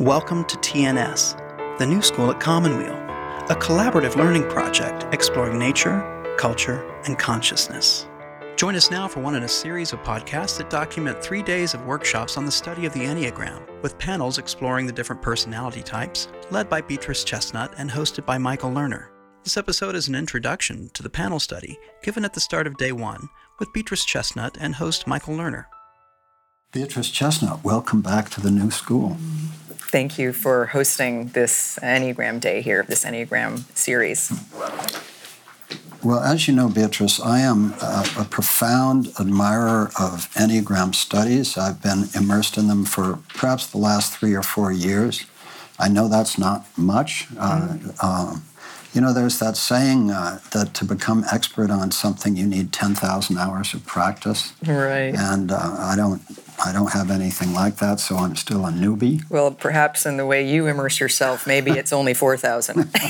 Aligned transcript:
Welcome 0.00 0.44
to 0.46 0.56
TNS, 0.56 1.78
the 1.78 1.86
new 1.86 2.02
school 2.02 2.28
at 2.32 2.40
Commonweal, 2.40 2.96
a 3.48 3.54
collaborative 3.54 4.16
learning 4.16 4.42
project 4.48 5.06
exploring 5.14 5.56
nature, 5.56 6.34
culture, 6.36 6.84
and 7.04 7.16
consciousness. 7.16 8.08
Join 8.56 8.74
us 8.74 8.90
now 8.90 9.06
for 9.06 9.20
one 9.20 9.36
in 9.36 9.44
a 9.44 9.48
series 9.48 9.92
of 9.92 10.00
podcasts 10.00 10.58
that 10.58 10.68
document 10.68 11.22
three 11.22 11.44
days 11.44 11.74
of 11.74 11.86
workshops 11.86 12.36
on 12.36 12.44
the 12.44 12.50
study 12.50 12.86
of 12.86 12.92
the 12.92 13.04
Enneagram, 13.04 13.62
with 13.84 13.96
panels 13.96 14.38
exploring 14.38 14.86
the 14.86 14.92
different 14.92 15.22
personality 15.22 15.80
types, 15.80 16.26
led 16.50 16.68
by 16.68 16.80
Beatrice 16.80 17.22
Chestnut 17.22 17.72
and 17.78 17.88
hosted 17.88 18.26
by 18.26 18.36
Michael 18.36 18.72
Lerner. 18.72 19.10
This 19.44 19.56
episode 19.56 19.94
is 19.94 20.08
an 20.08 20.16
introduction 20.16 20.90
to 20.94 21.04
the 21.04 21.08
panel 21.08 21.38
study 21.38 21.78
given 22.02 22.24
at 22.24 22.34
the 22.34 22.40
start 22.40 22.66
of 22.66 22.76
day 22.78 22.90
one 22.90 23.28
with 23.60 23.72
Beatrice 23.72 24.04
Chestnut 24.04 24.58
and 24.58 24.74
host 24.74 25.06
Michael 25.06 25.36
Lerner. 25.36 25.66
Beatrice 26.74 27.08
Chestnut, 27.08 27.62
welcome 27.62 28.02
back 28.02 28.30
to 28.30 28.40
the 28.40 28.50
new 28.50 28.68
school. 28.68 29.16
Thank 29.92 30.18
you 30.18 30.32
for 30.32 30.66
hosting 30.66 31.28
this 31.28 31.78
Enneagram 31.80 32.40
Day 32.40 32.62
here, 32.62 32.82
this 32.82 33.04
Enneagram 33.04 33.62
series. 33.76 34.32
Well, 36.02 36.18
as 36.18 36.48
you 36.48 36.54
know, 36.54 36.68
Beatrice, 36.68 37.20
I 37.20 37.38
am 37.38 37.74
a, 37.74 38.04
a, 38.18 38.24
profound 38.24 39.12
admirer 39.20 39.92
of 40.00 40.28
Enneagram 40.34 40.96
studies. 40.96 41.56
I've 41.56 41.80
been 41.80 42.06
immersed 42.12 42.58
in 42.58 42.66
them 42.66 42.84
for 42.84 43.20
perhaps 43.28 43.68
the 43.68 43.78
last 43.78 44.12
three 44.12 44.34
or 44.34 44.42
four 44.42 44.72
years. 44.72 45.26
I 45.78 45.88
know 45.88 46.08
that's 46.08 46.38
not 46.38 46.66
much. 46.76 47.28
Mm. 47.34 47.96
Uh, 48.02 48.40
you 48.94 49.00
know, 49.00 49.12
there's 49.12 49.38
that 49.40 49.56
saying 49.56 50.10
uh, 50.10 50.40
that 50.52 50.74
to 50.74 50.84
become 50.84 51.24
expert 51.30 51.70
on 51.70 51.90
something, 51.90 52.36
you 52.36 52.46
need 52.46 52.72
10,000 52.72 53.38
hours 53.38 53.74
of 53.74 53.86
practice. 53.86 54.52
Right. 54.66 55.14
And 55.14 55.52
uh, 55.52 55.76
I 55.78 55.94
don't. 55.96 56.20
I 56.64 56.72
don't 56.72 56.92
have 56.92 57.10
anything 57.10 57.52
like 57.52 57.76
that, 57.76 58.00
so 58.00 58.16
I'm 58.16 58.36
still 58.36 58.64
a 58.66 58.70
newbie. 58.70 59.28
Well, 59.30 59.50
perhaps 59.50 60.06
in 60.06 60.16
the 60.16 60.26
way 60.26 60.46
you 60.48 60.66
immerse 60.66 61.00
yourself, 61.00 61.46
maybe 61.46 61.72
it's 61.72 61.92
only 61.92 62.14
4,000. 62.14 62.90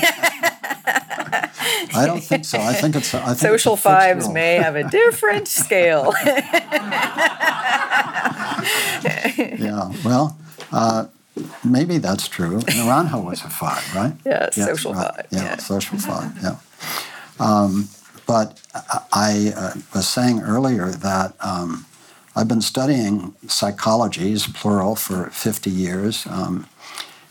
I 1.95 2.05
don't 2.05 2.21
think 2.23 2.45
so. 2.45 2.59
I 2.59 2.73
think 2.73 2.95
it's. 2.95 3.13
A, 3.13 3.21
I 3.21 3.27
think 3.27 3.37
Social 3.37 3.73
it's 3.73 3.83
fives 3.83 4.29
may 4.29 4.55
have 4.55 4.75
a 4.75 4.83
different 4.89 5.47
scale. 5.47 6.13
yeah. 9.59 9.91
Well, 10.03 10.37
uh, 10.71 11.07
maybe 11.63 11.97
that's 11.97 12.27
true. 12.27 12.59
Naranjo 12.59 13.23
was 13.23 13.41
a 13.43 13.49
five, 13.49 13.95
right? 13.95 14.13
Yeah, 14.25 14.49
yes, 14.55 14.55
social 14.55 14.93
right. 14.93 15.15
five. 15.15 15.27
Yeah, 15.31 15.43
yeah, 15.43 15.57
social 15.57 15.97
five. 15.97 16.31
Yeah. 16.41 16.57
Um, 17.39 17.87
but 18.27 18.61
I 19.13 19.53
uh, 19.55 19.73
was 19.93 20.07
saying 20.07 20.41
earlier 20.41 20.89
that 20.89 21.35
um, 21.39 21.85
I've 22.35 22.49
been 22.49 22.61
studying 22.61 23.31
psychologies, 23.45 24.53
plural, 24.53 24.95
for 24.95 25.29
50 25.29 25.69
years, 25.69 26.27
um, 26.27 26.67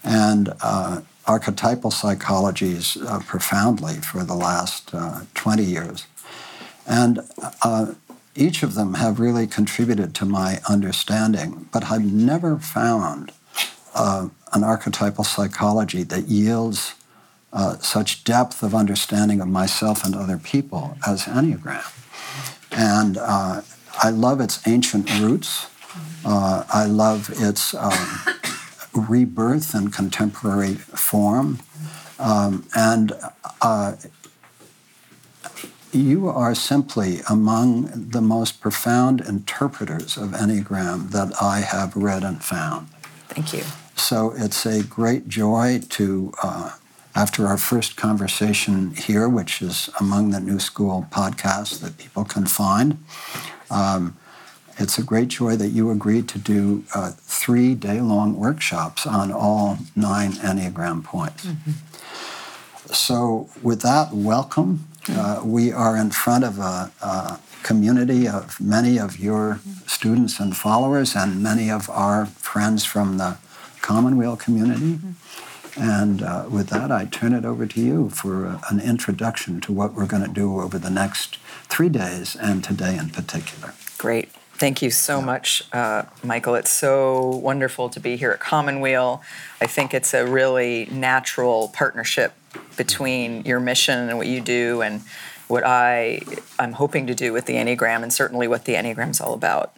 and 0.02 0.55
uh, 0.62 1.02
archetypal 1.27 1.91
psychologies 1.91 2.96
uh, 3.06 3.20
profoundly 3.20 3.96
for 3.96 4.24
the 4.24 4.34
last 4.34 4.94
uh, 4.94 5.20
20 5.34 5.62
years. 5.62 6.06
And 6.86 7.20
uh, 7.62 7.94
each 8.34 8.62
of 8.62 8.74
them 8.74 8.94
have 8.94 9.20
really 9.20 9.46
contributed 9.46 10.14
to 10.16 10.24
my 10.24 10.61
understanding, 10.69 11.68
but 11.70 11.91
I've 11.91 12.11
never 12.11 12.58
found 12.58 13.30
uh, 13.94 14.28
an 14.55 14.64
archetypal 14.64 15.24
psychology 15.24 16.02
that 16.02 16.28
yields 16.28 16.94
uh, 17.52 17.77
such 17.78 18.24
depth 18.24 18.62
of 18.62 18.74
understanding 18.74 19.41
of 19.41 19.48
myself 19.48 20.05
and 20.05 20.14
other 20.14 20.39
people 20.39 20.96
as 21.06 21.24
Enneagram. 21.24 21.92
And 22.72 23.18
uh, 23.18 23.62
I 24.05 24.10
love 24.10 24.38
its 24.42 24.60
ancient 24.69 25.19
roots. 25.19 25.66
Uh, 26.27 26.64
I 26.69 26.84
love 26.84 27.30
its 27.36 27.72
um, 27.72 28.20
rebirth 28.92 29.74
in 29.74 29.91
contemporary 29.91 30.74
form. 30.74 31.61
Um, 32.19 32.67
and 32.77 33.14
uh, 33.62 33.96
you 35.90 36.28
are 36.28 36.55
simply 36.55 37.20
among 37.30 38.11
the 38.11 38.20
most 38.20 38.61
profound 38.61 39.23
interpreters 39.23 40.18
of 40.18 40.33
Enneagram 40.33 41.11
that 41.12 41.33
I 41.40 41.61
have 41.61 41.96
read 41.96 42.24
and 42.24 42.45
found. 42.45 42.89
Thank 43.28 43.55
you. 43.55 43.62
So 43.96 44.34
it's 44.36 44.67
a 44.67 44.83
great 44.83 45.28
joy 45.28 45.80
to, 45.89 46.34
uh, 46.42 46.73
after 47.14 47.46
our 47.46 47.57
first 47.57 47.96
conversation 47.96 48.90
here, 48.96 49.30
which 49.30 49.62
is 49.62 49.89
among 49.98 50.33
the 50.33 50.40
New 50.40 50.61
School 50.61 51.07
podcasts 51.11 51.80
that 51.80 51.96
people 51.96 52.24
can 52.27 52.45
find, 52.45 52.98
um, 53.70 54.17
it's 54.79 54.98
a 54.98 55.02
great 55.02 55.29
joy 55.29 55.57
that 55.57 55.69
you 55.69 55.91
agreed 55.91 56.29
to 56.30 56.39
do 56.39 56.85
uh, 56.95 57.13
three 57.17 57.75
day 57.75 58.01
long 58.01 58.36
workshops 58.36 59.07
on 59.07 59.30
all 59.33 59.79
nine 59.95 60.33
Enneagram 60.33 61.05
points. 61.05 61.47
Mm-hmm. 61.47 61.70
So, 62.92 63.48
with 63.63 63.83
that, 63.83 64.13
welcome. 64.13 64.89
Uh, 65.08 65.42
we 65.45 65.73
are 65.73 65.97
in 65.97 66.11
front 66.11 66.45
of 66.45 66.58
a, 66.58 66.91
a, 67.02 67.39
community 67.63 68.29
of 68.29 68.61
many 68.61 68.98
of 68.98 69.19
your 69.19 69.58
students 69.86 70.39
and 70.39 70.55
followers, 70.55 71.17
and 71.17 71.42
many 71.42 71.70
of 71.70 71.89
our 71.89 72.27
friends 72.27 72.85
from 72.85 73.17
the 73.17 73.39
Commonweal 73.81 74.36
community. 74.36 74.96
Mm-hmm. 74.96 75.13
And 75.77 76.23
uh, 76.23 76.46
with 76.48 76.68
that, 76.68 76.92
I 76.92 77.07
turn 77.07 77.33
it 77.33 77.45
over 77.45 77.67
to 77.67 77.80
you 77.80 78.11
for 78.11 78.46
uh, 78.46 78.61
an 78.70 78.80
introduction 78.80 79.61
to 79.62 79.73
what 79.73 79.95
we're 79.95 80.07
going 80.07 80.24
to 80.24 80.33
do 80.33 80.61
over 80.61 80.79
the 80.79 80.90
next 80.90 81.39
three 81.64 81.89
days 81.89 82.36
and 82.36 82.62
today 82.62 82.96
in 82.96 83.11
particular. 83.11 83.74
Great. 83.98 84.30
Thank 84.57 84.83
you 84.83 84.90
so 84.90 85.18
yeah. 85.18 85.24
much, 85.24 85.64
uh, 85.73 86.05
Michael. 86.23 86.55
It's 86.55 86.70
so 86.70 87.27
wonderful 87.29 87.89
to 87.89 87.98
be 87.98 88.17
here 88.17 88.30
at 88.30 88.39
Commonweal. 88.39 89.20
I 89.61 89.67
think 89.67 89.92
it's 89.92 90.14
a 90.14 90.24
really 90.24 90.86
natural 90.92 91.68
partnership 91.74 92.34
between 92.77 93.45
your 93.45 93.58
mission 93.58 94.08
and 94.08 94.17
what 94.17 94.29
you 94.29 94.40
do 94.40 94.80
and 94.80 95.02
what 95.48 95.64
I 95.67 96.20
I'm 96.58 96.73
hoping 96.73 97.08
to 97.08 97.14
do 97.14 97.33
with 97.33 97.46
the 97.46 97.55
Enneagram 97.55 98.02
and 98.02 98.13
certainly 98.13 98.46
what 98.46 98.64
the 98.64 98.74
Enneagram 98.74 99.11
is 99.11 99.20
all 99.20 99.34
about. 99.34 99.77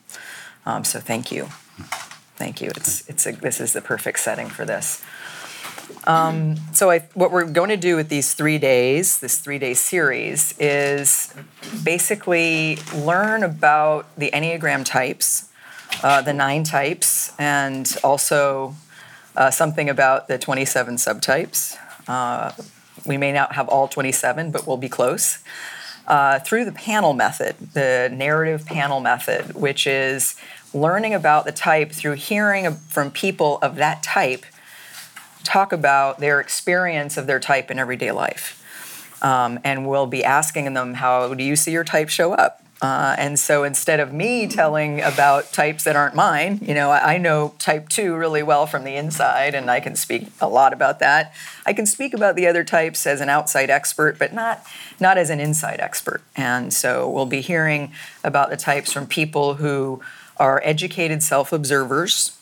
Um, 0.66 0.84
so 0.84 1.00
thank 1.00 1.32
you. 1.32 1.46
Thank 2.36 2.60
you. 2.60 2.68
It's 2.68 3.08
it's 3.08 3.26
a, 3.26 3.32
this 3.32 3.60
is 3.60 3.72
the 3.72 3.80
perfect 3.80 4.18
setting 4.18 4.48
for 4.48 4.66
this. 4.66 5.02
Um, 6.06 6.56
so 6.72 6.90
I, 6.90 7.00
what 7.14 7.32
we're 7.32 7.44
going 7.44 7.70
to 7.70 7.76
do 7.76 7.96
with 7.96 8.08
these 8.08 8.34
three 8.34 8.58
days, 8.58 9.18
this 9.18 9.38
three-day 9.38 9.74
series, 9.74 10.54
is 10.58 11.34
basically 11.82 12.78
learn 12.94 13.42
about 13.42 14.06
the 14.16 14.30
Enneagram 14.30 14.84
types, 14.84 15.48
uh, 16.04 16.22
the 16.22 16.32
nine 16.32 16.62
types, 16.62 17.32
and 17.38 17.96
also 18.04 18.76
uh, 19.36 19.50
something 19.50 19.90
about 19.90 20.28
the 20.28 20.38
27 20.38 20.94
subtypes. 20.96 21.76
Uh, 22.06 22.52
we 23.04 23.16
may 23.16 23.32
not 23.32 23.54
have 23.54 23.68
all 23.68 23.88
27, 23.88 24.52
but 24.52 24.66
we'll 24.66 24.76
be 24.76 24.88
close. 24.88 25.38
Uh, 26.06 26.38
through 26.38 26.64
the 26.64 26.72
panel 26.72 27.14
method, 27.14 27.56
the 27.72 28.08
narrative 28.12 28.64
panel 28.64 29.00
method, 29.00 29.56
which 29.56 29.88
is 29.88 30.36
learning 30.72 31.14
about 31.14 31.44
the 31.44 31.52
type 31.52 31.90
through 31.90 32.12
hearing 32.12 32.72
from 32.74 33.10
people 33.10 33.58
of 33.58 33.74
that 33.74 34.04
type 34.04 34.46
talk 35.46 35.72
about 35.72 36.18
their 36.18 36.40
experience 36.40 37.16
of 37.16 37.26
their 37.26 37.40
type 37.40 37.70
in 37.70 37.78
everyday 37.78 38.12
life. 38.12 38.62
Um, 39.22 39.58
and 39.64 39.88
we'll 39.88 40.06
be 40.06 40.24
asking 40.24 40.72
them, 40.74 40.94
How 40.94 41.32
do 41.32 41.42
you 41.42 41.56
see 41.56 41.72
your 41.72 41.84
type 41.84 42.08
show 42.08 42.32
up? 42.32 42.62
Uh, 42.82 43.16
and 43.16 43.38
so 43.38 43.64
instead 43.64 44.00
of 44.00 44.12
me 44.12 44.46
telling 44.46 45.00
about 45.00 45.50
types 45.50 45.84
that 45.84 45.96
aren't 45.96 46.14
mine, 46.14 46.58
you 46.60 46.74
know, 46.74 46.90
I, 46.90 47.14
I, 47.14 47.18
know 47.18 47.54
type 47.58 47.88
two 47.88 48.14
really 48.14 48.42
well 48.42 48.66
from 48.66 48.84
the 48.84 48.96
inside, 48.96 49.54
and 49.54 49.70
I 49.70 49.80
can 49.80 49.96
speak 49.96 50.28
a 50.42 50.48
lot 50.48 50.74
about 50.74 50.98
that. 50.98 51.32
I 51.64 51.72
can 51.72 51.86
speak 51.86 52.12
about 52.12 52.36
the 52.36 52.46
other 52.46 52.64
types 52.64 53.06
as 53.06 53.22
an 53.22 53.30
outside 53.30 53.70
expert, 53.70 54.18
but 54.18 54.34
not 54.34 54.62
not 55.00 55.16
as 55.16 55.30
an 55.30 55.40
inside 55.40 55.80
expert. 55.80 56.20
And 56.36 56.70
so 56.70 57.08
we'll 57.08 57.24
be 57.24 57.40
hearing 57.40 57.92
about 58.22 58.50
the 58.50 58.58
types 58.58 58.92
from 58.92 59.06
people 59.06 59.54
who 59.54 60.02
are 60.36 60.60
educated 60.62 61.22
self 61.22 61.54
observers 61.54 62.36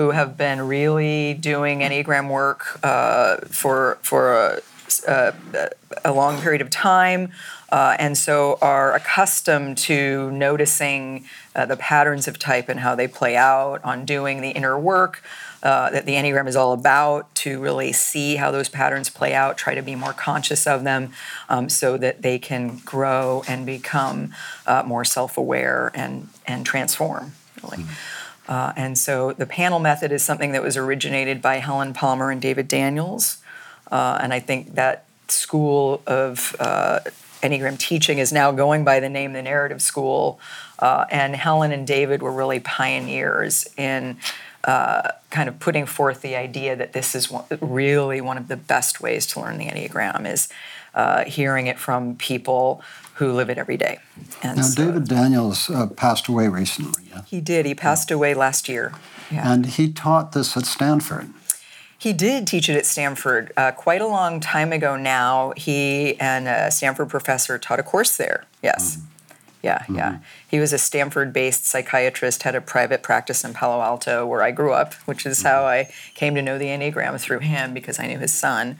who 0.00 0.12
have 0.12 0.34
been 0.34 0.62
really 0.62 1.34
doing 1.34 1.80
Enneagram 1.80 2.30
work 2.30 2.80
uh, 2.82 3.36
for, 3.50 3.98
for 4.00 4.32
a, 4.34 4.60
a, 5.06 5.34
a, 6.06 6.10
long 6.10 6.40
period 6.40 6.62
of 6.62 6.70
time. 6.70 7.30
Uh, 7.68 7.96
and 7.98 8.16
so 8.16 8.56
are 8.62 8.94
accustomed 8.94 9.76
to 9.76 10.30
noticing 10.30 11.26
uh, 11.54 11.66
the 11.66 11.76
patterns 11.76 12.26
of 12.26 12.38
type 12.38 12.70
and 12.70 12.80
how 12.80 12.94
they 12.94 13.06
play 13.06 13.36
out 13.36 13.84
on 13.84 14.06
doing 14.06 14.40
the 14.40 14.48
inner 14.52 14.78
work 14.78 15.22
uh, 15.62 15.90
that 15.90 16.06
the 16.06 16.14
Enneagram 16.14 16.48
is 16.48 16.56
all 16.56 16.72
about 16.72 17.34
to 17.34 17.60
really 17.60 17.92
see 17.92 18.36
how 18.36 18.50
those 18.50 18.70
patterns 18.70 19.10
play 19.10 19.34
out, 19.34 19.58
try 19.58 19.74
to 19.74 19.82
be 19.82 19.94
more 19.94 20.14
conscious 20.14 20.66
of 20.66 20.82
them 20.82 21.12
um, 21.50 21.68
so 21.68 21.98
that 21.98 22.22
they 22.22 22.38
can 22.38 22.78
grow 22.86 23.42
and 23.46 23.66
become 23.66 24.32
uh, 24.66 24.82
more 24.82 25.04
self 25.04 25.36
aware 25.36 25.92
and, 25.94 26.30
and 26.46 26.64
transform, 26.64 27.32
really. 27.62 27.84
Mm-hmm. 27.84 28.19
Uh, 28.50 28.72
and 28.76 28.98
so 28.98 29.32
the 29.32 29.46
panel 29.46 29.78
method 29.78 30.10
is 30.10 30.24
something 30.24 30.50
that 30.52 30.62
was 30.62 30.76
originated 30.76 31.40
by 31.40 31.56
Helen 31.58 31.94
Palmer 31.94 32.32
and 32.32 32.42
David 32.42 32.66
Daniels. 32.66 33.38
Uh, 33.90 34.18
and 34.20 34.34
I 34.34 34.40
think 34.40 34.74
that 34.74 35.04
school 35.28 36.02
of 36.04 36.56
uh, 36.58 36.98
Enneagram 37.42 37.78
teaching 37.78 38.18
is 38.18 38.32
now 38.32 38.50
going 38.50 38.84
by 38.84 38.98
the 38.98 39.08
name 39.08 39.34
the 39.34 39.42
Narrative 39.42 39.80
School. 39.80 40.40
Uh, 40.80 41.06
and 41.10 41.36
Helen 41.36 41.70
and 41.70 41.86
David 41.86 42.22
were 42.22 42.32
really 42.32 42.58
pioneers 42.58 43.68
in 43.76 44.16
uh, 44.64 45.12
kind 45.30 45.48
of 45.48 45.60
putting 45.60 45.86
forth 45.86 46.20
the 46.20 46.34
idea 46.34 46.74
that 46.74 46.92
this 46.92 47.14
is 47.14 47.30
one, 47.30 47.44
really 47.60 48.20
one 48.20 48.36
of 48.36 48.48
the 48.48 48.56
best 48.56 49.00
ways 49.00 49.26
to 49.28 49.40
learn 49.40 49.58
the 49.58 49.66
Enneagram 49.66 50.30
is 50.30 50.48
uh, 50.94 51.24
hearing 51.24 51.68
it 51.68 51.78
from 51.78 52.16
people 52.16 52.82
who 53.20 53.32
live 53.32 53.50
it 53.50 53.58
every 53.58 53.76
day. 53.76 53.98
And 54.42 54.56
now, 54.56 54.62
so, 54.62 54.86
David 54.86 55.06
Daniels 55.06 55.68
uh, 55.68 55.86
passed 55.88 56.26
away 56.26 56.48
recently. 56.48 57.04
Yeah? 57.10 57.22
He 57.26 57.42
did. 57.42 57.66
He 57.66 57.74
passed 57.74 58.10
away 58.10 58.32
last 58.32 58.66
year. 58.66 58.94
Yeah. 59.30 59.52
And 59.52 59.66
he 59.66 59.92
taught 59.92 60.32
this 60.32 60.56
at 60.56 60.64
Stanford. 60.64 61.28
He 61.98 62.14
did 62.14 62.46
teach 62.46 62.70
it 62.70 62.76
at 62.76 62.86
Stanford 62.86 63.52
uh, 63.58 63.72
quite 63.72 64.00
a 64.00 64.06
long 64.06 64.40
time 64.40 64.72
ago 64.72 64.96
now. 64.96 65.52
He 65.54 66.18
and 66.18 66.48
a 66.48 66.70
Stanford 66.70 67.10
professor 67.10 67.58
taught 67.58 67.78
a 67.78 67.82
course 67.82 68.16
there. 68.16 68.46
Yes. 68.62 68.96
Mm-hmm. 68.96 69.06
Yeah, 69.62 69.78
mm-hmm. 69.80 69.96
yeah. 69.96 70.18
He 70.48 70.58
was 70.58 70.72
a 70.72 70.78
Stanford 70.78 71.34
based 71.34 71.66
psychiatrist, 71.66 72.44
had 72.44 72.54
a 72.54 72.62
private 72.62 73.02
practice 73.02 73.44
in 73.44 73.52
Palo 73.52 73.82
Alto 73.82 74.26
where 74.26 74.42
I 74.42 74.50
grew 74.50 74.72
up, 74.72 74.94
which 75.04 75.26
is 75.26 75.40
mm-hmm. 75.40 75.48
how 75.48 75.64
I 75.66 75.92
came 76.14 76.34
to 76.36 76.40
know 76.40 76.56
the 76.56 76.68
Enneagram 76.68 77.20
through 77.20 77.40
him 77.40 77.74
because 77.74 77.98
I 77.98 78.06
knew 78.06 78.18
his 78.18 78.32
son. 78.32 78.78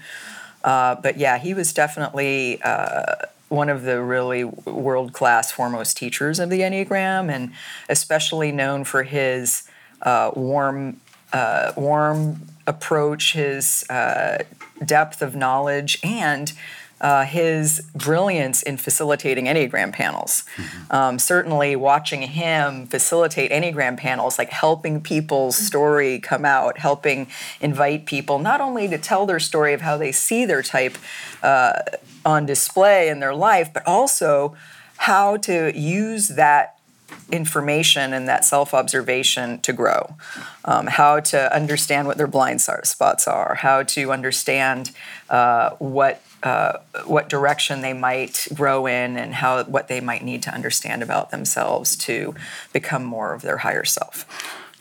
Uh, 0.65 0.95
but 0.95 1.19
yeah, 1.19 1.37
he 1.37 1.53
was 1.53 1.75
definitely 1.75 2.61
uh, 2.63 3.27
one 3.51 3.69
of 3.69 3.83
the 3.83 4.01
really 4.01 4.45
world 4.45 5.13
class 5.13 5.51
foremost 5.51 5.97
teachers 5.97 6.39
of 6.39 6.51
the 6.51 6.61
Enneagram, 6.61 7.31
and 7.31 7.53
especially 7.89 8.53
known 8.53 8.85
for 8.85 9.03
his 9.03 9.69
uh, 10.03 10.31
warm, 10.35 11.01
uh, 11.33 11.73
warm 11.77 12.43
approach, 12.67 13.33
his 13.33 13.85
uh, 13.91 14.39
depth 14.85 15.21
of 15.21 15.35
knowledge, 15.35 15.99
and 16.05 16.53
uh, 17.01 17.25
his 17.25 17.81
brilliance 17.95 18.63
in 18.63 18.77
facilitating 18.77 19.47
Enneagram 19.47 19.93
panels. 19.93 20.45
Mm-hmm. 20.57 20.93
Um, 20.93 21.19
certainly, 21.19 21.77
watching 21.77 22.23
him 22.23 22.87
facilitate 22.87 23.51
Enneagram 23.51 23.97
panels, 23.97 24.39
like 24.39 24.51
helping 24.51 25.01
people's 25.01 25.57
story 25.57 26.19
come 26.19 26.45
out, 26.45 26.79
helping 26.79 27.27
invite 27.61 28.07
people 28.07 28.39
not 28.39 28.61
only 28.61 28.89
to 28.89 28.99
tell 28.99 29.27
their 29.27 29.41
story 29.41 29.73
of 29.73 29.81
how 29.81 29.97
they 29.97 30.13
see 30.13 30.45
their 30.45 30.63
type 30.63 30.99
uh, 31.43 31.73
on 32.25 32.47
display 32.47 33.09
in 33.09 33.21
their 33.21 33.35
life, 33.35 33.73
but 33.73 33.87
also 33.87 34.55
how 34.99 35.37
to 35.39 35.73
use 35.79 36.29
that 36.29 36.77
information 37.33 38.13
and 38.13 38.29
that 38.29 38.45
self 38.45 38.75
observation 38.75 39.59
to 39.61 39.73
grow, 39.73 40.15
um, 40.65 40.87
how 40.87 41.21
to 41.21 41.55
understand 41.55 42.07
what 42.07 42.17
their 42.17 42.27
blind 42.27 42.61
spots 42.61 43.27
are, 43.27 43.55
how 43.57 43.83
to 43.83 44.13
understand 44.13 44.91
uh, 45.29 45.71
what 45.79 46.23
uh, 46.43 46.79
what 47.05 47.29
direction 47.29 47.83
they 47.83 47.93
might 47.93 48.49
grow 48.55 48.87
in 48.87 49.17
and 49.17 49.35
how 49.35 49.65
what 49.65 49.89
they 49.89 50.01
might 50.01 50.25
need 50.25 50.43
to 50.43 50.51
understand 50.55 51.03
about 51.03 51.31
themselves 51.31 51.97
to 51.97 52.35
become 52.73 53.05
more 53.05 53.35
of 53.35 53.43
their 53.43 53.59
higher 53.59 53.85
self. 53.85 54.27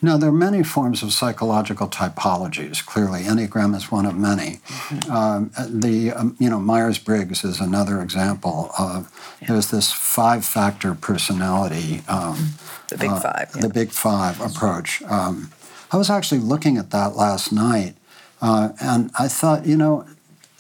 Now, 0.02 0.16
there 0.16 0.30
are 0.30 0.34
many 0.34 0.64
forms 0.64 1.04
of 1.04 1.12
psychological 1.12 1.88
typologies. 1.88 2.86
Clearly, 2.86 3.24
Enneagram 3.24 3.76
is 3.76 3.92
one 3.92 4.06
of 4.06 4.16
many. 4.16 4.62
Mm-hmm. 4.68 5.12
Um, 5.12 5.52
the 5.68 6.12
um, 6.12 6.38
you 6.40 6.50
know 6.50 6.60
Myers 6.60 6.98
Briggs 6.98 7.44
is 7.44 7.60
another 7.60 8.02
example. 8.02 8.72
Of, 8.80 9.12
yeah. 9.42 9.50
There's 9.50 9.72
this 9.72 9.92
five-factor 9.92 10.96
personality. 10.96 12.02
Um, 12.08 12.54
the 12.88 12.98
Big 12.98 13.10
uh, 13.10 13.20
Five. 13.20 13.52
Yeah. 13.56 13.62
The 13.62 13.70
Big 13.70 13.92
Five 13.92 14.40
approach. 14.40 15.02
Um, 15.04 15.52
I 15.92 15.98
was 15.98 16.10
actually 16.10 16.42
looking 16.42 16.78
at 16.78 16.92
that 16.92 17.16
last 17.16 17.52
night, 17.52 17.96
uh, 18.42 18.70
and 18.82 19.12
I 19.20 19.28
thought, 19.28 19.66
you 19.66 19.76
know, 19.76 20.06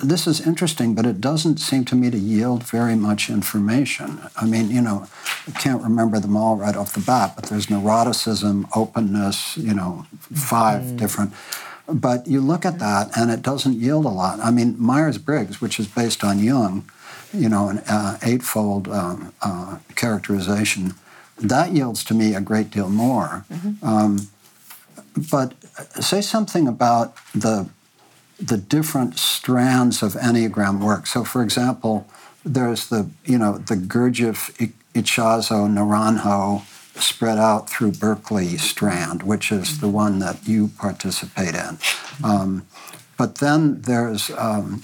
this 0.01 0.27
is 0.27 0.45
interesting, 0.45 0.95
but 0.95 1.05
it 1.05 1.19
doesn't 1.19 1.57
seem 1.57 1.85
to 1.85 1.95
me 1.95 2.09
to 2.09 2.17
yield 2.17 2.63
very 2.63 2.95
much 2.95 3.29
information. 3.29 4.19
I 4.35 4.45
mean, 4.45 4.69
you 4.71 4.81
know, 4.81 5.07
I 5.47 5.51
can't 5.51 5.83
remember 5.83 6.19
them 6.19 6.37
all 6.37 6.55
right 6.55 6.75
off 6.75 6.93
the 6.93 7.01
bat, 7.01 7.33
but 7.35 7.45
there's 7.45 7.67
neuroticism, 7.67 8.69
openness, 8.75 9.57
you 9.57 9.73
know, 9.73 10.05
5 10.33 10.81
mm. 10.81 10.97
different. 10.97 11.33
But 11.87 12.27
you 12.27 12.39
look 12.39 12.65
at 12.65 12.79
that 12.79 13.17
and 13.17 13.31
it 13.31 13.41
doesn't 13.41 13.73
yield 13.73 14.05
a 14.05 14.09
lot. 14.09 14.39
I 14.39 14.51
mean, 14.51 14.75
Myers 14.79 15.17
Briggs, 15.17 15.59
which 15.59 15.79
is 15.79 15.87
based 15.87 16.23
on 16.23 16.39
Jung, 16.39 16.89
you 17.33 17.49
know, 17.49 17.69
an 17.69 17.79
uh, 17.79 18.17
eightfold 18.23 18.87
um, 18.87 19.33
uh, 19.41 19.79
characterization, 19.95 20.93
that 21.37 21.71
yields 21.71 22.03
to 22.05 22.13
me 22.13 22.35
a 22.35 22.41
great 22.41 22.69
deal 22.69 22.89
more. 22.89 23.45
Mm-hmm. 23.51 23.85
Um, 23.85 24.29
but 25.31 25.53
say 26.01 26.21
something 26.21 26.67
about 26.67 27.15
the 27.33 27.69
the 28.39 28.57
different 28.57 29.17
strands 29.17 30.01
of 30.01 30.13
Enneagram 30.13 30.83
work. 30.83 31.07
So, 31.07 31.23
for 31.23 31.43
example, 31.43 32.07
there's 32.45 32.87
the 32.89 33.09
you 33.25 33.37
know 33.37 33.57
the 33.57 33.75
Gurdjieff, 33.75 34.73
Ichazo, 34.93 35.67
Naranjo 35.67 36.65
spread 36.99 37.37
out 37.37 37.69
through 37.69 37.91
Berkeley 37.93 38.57
strand, 38.57 39.23
which 39.23 39.51
is 39.51 39.79
the 39.79 39.87
one 39.87 40.19
that 40.19 40.47
you 40.47 40.69
participate 40.69 41.55
in. 41.55 41.77
Um, 42.23 42.65
but 43.17 43.35
then 43.35 43.81
there's 43.81 44.29
um, 44.31 44.81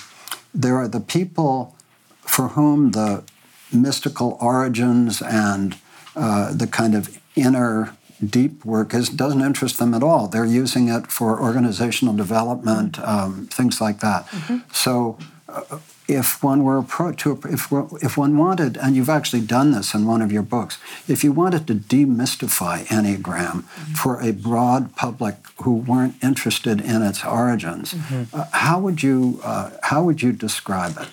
there 0.53 0.77
are 0.77 0.87
the 0.87 0.99
people 0.99 1.75
for 2.21 2.49
whom 2.49 2.91
the 2.91 3.23
mystical 3.71 4.37
origins 4.41 5.21
and 5.21 5.77
uh, 6.15 6.53
the 6.53 6.67
kind 6.67 6.95
of 6.95 7.19
inner 7.35 7.95
deep 8.23 8.63
work 8.65 8.93
is, 8.93 9.09
doesn't 9.09 9.41
interest 9.41 9.79
them 9.79 9.93
at 9.93 10.03
all. 10.03 10.27
They're 10.27 10.45
using 10.45 10.89
it 10.89 11.11
for 11.11 11.39
organizational 11.41 12.15
development, 12.15 12.99
um, 12.99 13.47
things 13.47 13.81
like 13.81 13.99
that. 13.99 14.27
Mm-hmm. 14.27 14.57
So, 14.71 15.17
uh, 15.49 15.79
if 16.07 16.43
one 16.43 16.63
were 16.63 16.81
appro- 16.81 17.17
to 17.17 17.39
if 17.49 17.71
if 18.03 18.15
one 18.15 18.37
wanted, 18.37 18.77
and 18.77 18.95
you've 18.95 19.09
actually 19.09 19.41
done 19.41 19.71
this 19.71 19.93
in 19.95 20.05
one 20.05 20.21
of 20.21 20.31
your 20.31 20.43
books, 20.43 20.77
if 21.07 21.23
you 21.23 21.31
wanted 21.31 21.65
to 21.67 21.75
demystify 21.75 22.85
Enneagram 22.85 23.63
mm-hmm. 23.63 23.93
for 23.93 24.21
a 24.21 24.31
broad 24.31 24.95
public 24.95 25.35
who 25.63 25.73
weren't 25.73 26.15
interested 26.23 26.79
in 26.79 27.01
its 27.01 27.25
origins, 27.25 27.93
mm-hmm. 27.93 28.39
uh, 28.39 28.45
how 28.51 28.79
would 28.79 29.01
you 29.01 29.39
uh, 29.43 29.71
how 29.83 30.03
would 30.03 30.21
you 30.21 30.31
describe 30.31 30.95
it? 30.99 31.09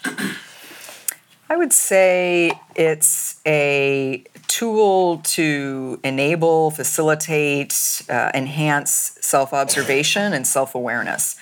I 1.49 1.57
would 1.57 1.73
say 1.73 2.53
it's 2.75 3.41
a 3.47 4.25
tool 4.53 5.17
to 5.25 5.99
enable, 6.05 6.71
facilitate, 6.71 8.03
uh, 8.11 8.31
enhance 8.35 9.17
self 9.23 9.55
observation 9.55 10.35
and 10.35 10.47
self 10.47 10.75
awareness. 10.75 11.37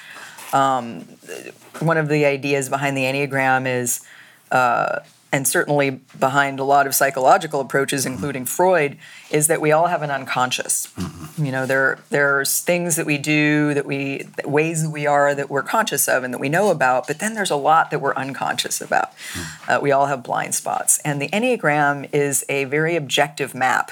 Um, 0.53 1.01
one 1.81 1.99
of 1.99 2.09
the 2.09 2.25
ideas 2.25 2.69
behind 2.69 2.97
the 2.97 3.03
Enneagram 3.03 3.67
is 3.67 4.01
uh, 4.53 5.01
and 5.33 5.47
certainly 5.47 6.01
behind 6.19 6.59
a 6.59 6.65
lot 6.65 6.87
of 6.87 6.95
psychological 6.95 7.61
approaches, 7.61 8.05
including 8.05 8.45
Freud, 8.45 8.97
is 9.31 9.47
that 9.47 9.61
we 9.61 9.71
all 9.71 9.87
have 9.87 10.03
an 10.03 10.11
unconscious. 10.11 10.89
Mm-hmm. 10.97 11.45
You 11.45 11.53
know, 11.53 11.67
there 11.67 11.99
there's 12.11 12.61
things 12.61 12.97
that 12.97 13.07
we 13.07 13.19
do 13.19 13.73
that 13.75 13.87
we 13.87 14.27
ways 14.45 14.83
that 14.83 14.91
we 14.91 15.07
are 15.07 15.35
that 15.35 15.49
we're 15.49 15.63
conscious 15.63 16.09
of 16.09 16.25
and 16.25 16.35
that 16.35 16.39
we 16.39 16.49
know 16.49 16.71
about, 16.71 17.07
but 17.07 17.19
then 17.19 17.35
there's 17.35 17.51
a 17.51 17.57
lot 17.57 17.91
that 17.91 18.01
we're 18.01 18.15
unconscious 18.15 18.81
about. 18.81 19.17
Mm-hmm. 19.17 19.71
Uh, 19.71 19.81
we 19.81 19.93
all 19.93 20.07
have 20.07 20.23
blind 20.23 20.55
spots, 20.55 20.99
and 21.05 21.23
the 21.23 21.29
Enneagram 21.29 22.09
is 22.13 22.45
a 22.49 22.65
very 22.65 22.97
objective 22.97 23.55
map 23.55 23.91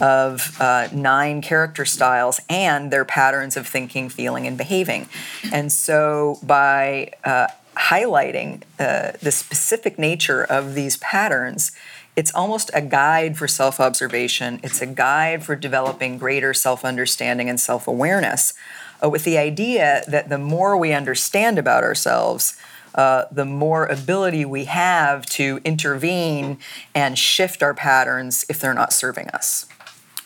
of 0.00 0.60
uh, 0.60 0.88
nine 0.92 1.40
character 1.40 1.84
styles 1.84 2.40
and 2.48 2.92
their 2.92 3.04
patterns 3.04 3.56
of 3.56 3.66
thinking, 3.66 4.08
feeling, 4.08 4.46
and 4.46 4.58
behaving. 4.58 5.08
And 5.52 5.72
so 5.72 6.38
by 6.42 7.12
uh, 7.24 7.48
highlighting 7.78 8.62
uh, 8.78 9.12
the 9.22 9.30
specific 9.30 9.98
nature 9.98 10.44
of 10.44 10.74
these 10.74 10.96
patterns, 10.98 11.72
it's 12.16 12.34
almost 12.34 12.70
a 12.74 12.82
guide 12.82 13.38
for 13.38 13.46
self 13.46 13.78
observation. 13.78 14.58
It's 14.62 14.82
a 14.82 14.86
guide 14.86 15.44
for 15.44 15.54
developing 15.54 16.18
greater 16.18 16.52
self 16.52 16.84
understanding 16.84 17.48
and 17.48 17.60
self 17.60 17.86
awareness, 17.86 18.54
uh, 19.02 19.08
with 19.08 19.24
the 19.24 19.38
idea 19.38 20.02
that 20.08 20.28
the 20.28 20.38
more 20.38 20.76
we 20.76 20.92
understand 20.92 21.58
about 21.58 21.84
ourselves, 21.84 22.58
uh, 22.96 23.26
the 23.30 23.44
more 23.44 23.86
ability 23.86 24.44
we 24.44 24.64
have 24.64 25.24
to 25.26 25.60
intervene 25.64 26.58
and 26.94 27.16
shift 27.16 27.62
our 27.62 27.74
patterns 27.74 28.44
if 28.48 28.60
they're 28.60 28.74
not 28.74 28.92
serving 28.92 29.28
us. 29.28 29.66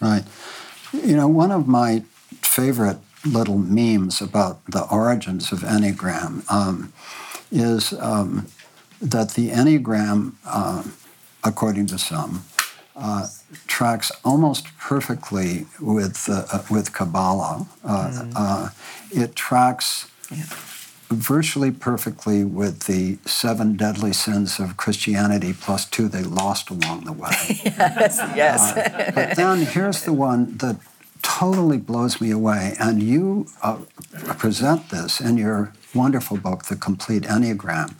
Right. 0.00 0.24
You 0.92 1.16
know, 1.16 1.28
one 1.28 1.50
of 1.50 1.68
my 1.68 2.04
favorite 2.40 2.98
little 3.24 3.58
memes 3.58 4.20
about 4.20 4.64
the 4.66 4.88
origins 4.90 5.52
of 5.52 5.60
Enneagram 5.60 6.50
um, 6.50 6.92
is 7.52 7.92
um, 7.94 8.46
that 9.00 9.32
the 9.32 9.50
Enneagram, 9.50 10.32
uh, 10.46 10.82
according 11.44 11.86
to 11.88 11.98
some, 11.98 12.44
uh, 12.96 13.26
tracks 13.66 14.10
almost 14.24 14.66
perfectly 14.78 15.66
with 15.80 16.28
uh, 16.30 16.62
with 16.70 16.92
Kabbalah. 16.92 17.66
Mm. 17.84 18.72
it 19.10 19.34
tracks 19.34 20.10
yeah. 20.30 20.44
virtually 21.08 21.70
perfectly 21.70 22.44
with 22.44 22.84
the 22.84 23.18
seven 23.24 23.76
deadly 23.76 24.12
sins 24.12 24.58
of 24.58 24.76
Christianity 24.76 25.52
plus 25.52 25.84
two 25.88 26.08
they 26.08 26.22
lost 26.22 26.70
along 26.70 27.04
the 27.04 27.12
way. 27.12 27.30
yes, 27.64 28.18
yes. 28.36 28.76
Uh, 28.76 29.12
but 29.14 29.36
then 29.36 29.62
here's 29.66 30.02
the 30.04 30.12
one 30.12 30.56
that 30.58 30.76
totally 31.22 31.78
blows 31.78 32.20
me 32.20 32.30
away, 32.30 32.74
and 32.78 33.02
you 33.02 33.46
uh, 33.62 33.78
present 34.38 34.90
this 34.90 35.20
in 35.20 35.36
your 35.36 35.72
wonderful 35.94 36.36
book, 36.36 36.64
The 36.64 36.76
Complete 36.76 37.22
Enneagram. 37.24 37.94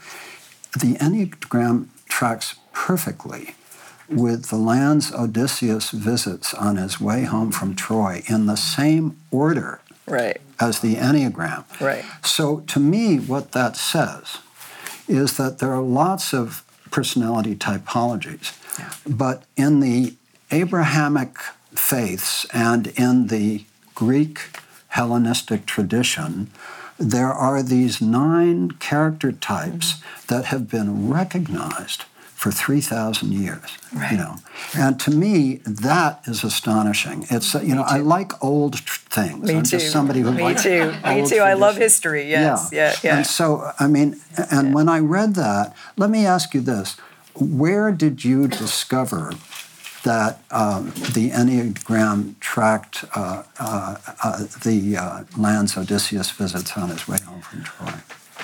The 0.73 0.95
Enneagram 0.95 1.88
tracks 2.09 2.57
perfectly 2.73 3.55
with 4.09 4.47
the 4.47 4.57
lands 4.57 5.12
Odysseus 5.12 5.91
visits 5.91 6.52
on 6.55 6.76
his 6.76 7.00
way 7.00 7.25
home 7.25 7.50
from 7.52 7.75
Troy 7.75 8.23
in 8.29 8.47
the 8.47 8.57
same 8.57 9.19
order 9.31 9.81
right. 10.07 10.38
as 10.61 10.81
the 10.81 10.97
Enneagram. 10.97 11.64
Right. 11.81 12.05
So 12.25 12.61
to 12.61 12.81
me, 12.81 13.17
what 13.19 13.52
that 13.52 13.76
says 13.76 14.38
is 15.09 15.37
that 15.37 15.59
there 15.59 15.73
are 15.73 15.83
lots 15.83 16.33
of 16.35 16.64
personality 16.91 17.55
typologies, 17.55 18.52
Yeah. 18.79 18.93
but 19.07 19.45
in 19.57 19.81
the 19.81 20.14
Abrahamic 20.50 21.37
faiths 21.75 22.47
and 22.52 22.88
in 22.88 23.29
the 23.29 23.64
Greek 23.95 24.41
Hellenistic 24.88 25.67
tradition, 25.67 26.50
there 26.99 27.33
are 27.33 27.62
these 27.62 28.00
nine 28.00 28.73
character 28.73 29.33
types 29.33 30.02
that 30.29 30.47
have 30.47 30.71
been 30.71 31.09
recognized 31.09 32.05
for 32.43 32.50
3,000 32.50 33.33
years. 33.33 33.79
Right. 33.95 34.11
You 34.12 34.17
know, 34.19 34.37
and 34.76 34.99
to 35.00 35.12
me, 35.12 35.61
that 35.64 36.23
is 36.26 36.43
astonishing. 36.43 37.25
It's 37.31 37.55
uh, 37.55 37.61
you 37.61 37.75
know, 37.75 37.83
I 37.83 37.99
like 37.99 38.33
old 38.43 38.81
things. 38.81 39.47
Me 39.47 39.55
I'm 39.55 39.62
too. 39.62 39.79
just 39.79 39.93
somebody 39.93 40.21
who 40.21 40.33
Me 40.33 40.43
likes 40.43 40.64
too. 40.64 40.93
Me 41.07 41.25
too. 41.25 41.38
I 41.38 41.52
love 41.52 41.76
history. 41.76 42.29
Yes. 42.29 42.71
Yeah. 42.73 42.97
Yeah. 43.05 43.19
And 43.19 43.26
so, 43.26 43.71
I 43.79 43.87
mean, 43.87 44.21
and 44.50 44.75
when 44.75 44.88
I 44.88 44.99
read 44.99 45.37
that, 45.37 45.76
let 45.97 46.11
me 46.11 46.26
ask 46.26 46.52
you 46.52 46.61
this: 46.61 46.97
Where 47.35 47.93
did 47.93 48.25
you 48.25 48.49
discover 48.49 49.35
that 50.02 50.42
um, 50.50 50.87
the 51.12 51.30
Enneagram 51.30 52.38
tracked 52.40 53.04
uh, 53.14 53.42
uh, 53.59 53.97
uh, 54.23 54.47
the 54.62 54.97
uh, 54.97 55.25
lands 55.37 55.76
Odysseus 55.76 56.30
visits 56.30 56.76
on 56.76 56.88
his 56.88 57.06
way 57.06 57.18
home 57.25 57.40
from 57.40 57.62
Troy? 57.62 57.92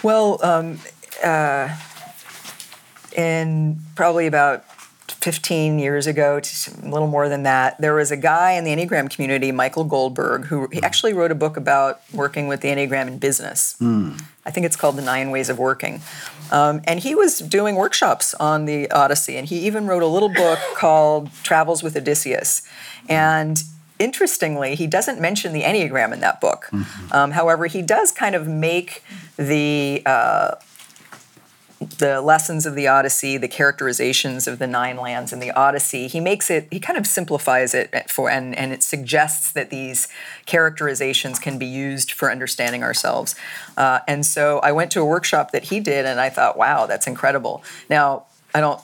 Well, 0.02 0.38
um, 0.44 0.78
uh, 1.24 1.76
in 3.16 3.78
probably 3.94 4.26
about 4.26 4.64
15 5.10 5.78
years 5.78 6.06
ago, 6.06 6.38
to 6.38 6.70
a 6.84 6.88
little 6.88 7.08
more 7.08 7.28
than 7.28 7.42
that, 7.42 7.80
there 7.80 7.94
was 7.94 8.12
a 8.12 8.16
guy 8.16 8.52
in 8.52 8.64
the 8.64 8.70
Enneagram 8.70 9.10
community, 9.10 9.50
Michael 9.50 9.84
Goldberg, 9.84 10.44
who 10.44 10.68
he 10.70 10.80
actually 10.82 11.12
wrote 11.12 11.32
a 11.32 11.34
book 11.34 11.56
about 11.56 12.00
working 12.12 12.46
with 12.46 12.60
the 12.60 12.68
Enneagram 12.68 13.08
in 13.08 13.18
business. 13.18 13.76
I 14.46 14.50
think 14.50 14.64
it's 14.64 14.76
called 14.76 14.96
The 14.96 15.02
Nine 15.02 15.30
Ways 15.30 15.50
of 15.50 15.58
Working. 15.58 16.00
Um, 16.50 16.80
and 16.84 17.00
he 17.00 17.14
was 17.14 17.38
doing 17.38 17.76
workshops 17.76 18.34
on 18.34 18.64
the 18.64 18.90
Odyssey, 18.90 19.36
and 19.36 19.48
he 19.48 19.60
even 19.66 19.86
wrote 19.86 20.02
a 20.02 20.06
little 20.06 20.28
book 20.32 20.58
called 20.76 21.30
Travels 21.42 21.82
with 21.82 21.96
Odysseus. 21.96 22.62
And 23.08 23.62
interestingly, 23.98 24.74
he 24.74 24.86
doesn't 24.86 25.20
mention 25.20 25.52
the 25.52 25.62
Enneagram 25.62 26.12
in 26.12 26.20
that 26.20 26.40
book. 26.40 26.70
Um, 27.12 27.32
however, 27.32 27.66
he 27.66 27.82
does 27.82 28.12
kind 28.12 28.34
of 28.34 28.46
make 28.46 29.02
the 29.36 30.02
uh, 30.06 30.54
the 31.80 32.20
lessons 32.20 32.66
of 32.66 32.74
the 32.74 32.88
Odyssey, 32.88 33.36
the 33.36 33.46
characterizations 33.46 34.48
of 34.48 34.58
the 34.58 34.66
nine 34.66 34.96
lands 34.96 35.32
in 35.32 35.38
the 35.38 35.52
Odyssey, 35.52 36.08
he 36.08 36.18
makes 36.18 36.50
it, 36.50 36.66
he 36.72 36.80
kind 36.80 36.98
of 36.98 37.06
simplifies 37.06 37.72
it 37.72 38.10
for, 38.10 38.28
and, 38.28 38.54
and 38.56 38.72
it 38.72 38.82
suggests 38.82 39.52
that 39.52 39.70
these 39.70 40.08
characterizations 40.44 41.38
can 41.38 41.56
be 41.56 41.66
used 41.66 42.10
for 42.10 42.32
understanding 42.32 42.82
ourselves. 42.82 43.36
Uh, 43.76 44.00
and 44.08 44.26
so 44.26 44.58
I 44.58 44.72
went 44.72 44.90
to 44.92 45.00
a 45.00 45.04
workshop 45.04 45.52
that 45.52 45.64
he 45.64 45.78
did, 45.78 46.04
and 46.04 46.18
I 46.20 46.30
thought, 46.30 46.58
wow, 46.58 46.86
that's 46.86 47.06
incredible. 47.06 47.62
Now, 47.88 48.26
I 48.52 48.60
don't 48.60 48.80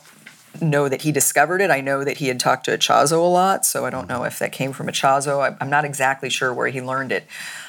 know 0.60 0.88
that 0.88 1.02
he 1.02 1.10
discovered 1.10 1.60
it. 1.60 1.72
I 1.72 1.80
know 1.80 2.04
that 2.04 2.18
he 2.18 2.28
had 2.28 2.38
talked 2.38 2.66
to 2.66 2.78
Ichazo 2.78 3.14
a 3.14 3.16
lot, 3.16 3.66
so 3.66 3.84
I 3.84 3.90
don't 3.90 4.08
know 4.08 4.22
if 4.22 4.38
that 4.38 4.52
came 4.52 4.72
from 4.72 4.86
Ichazo. 4.86 5.56
I'm 5.60 5.70
not 5.70 5.84
exactly 5.84 6.30
sure 6.30 6.54
where 6.54 6.68
he 6.68 6.80
learned 6.80 7.10
it. 7.10 7.26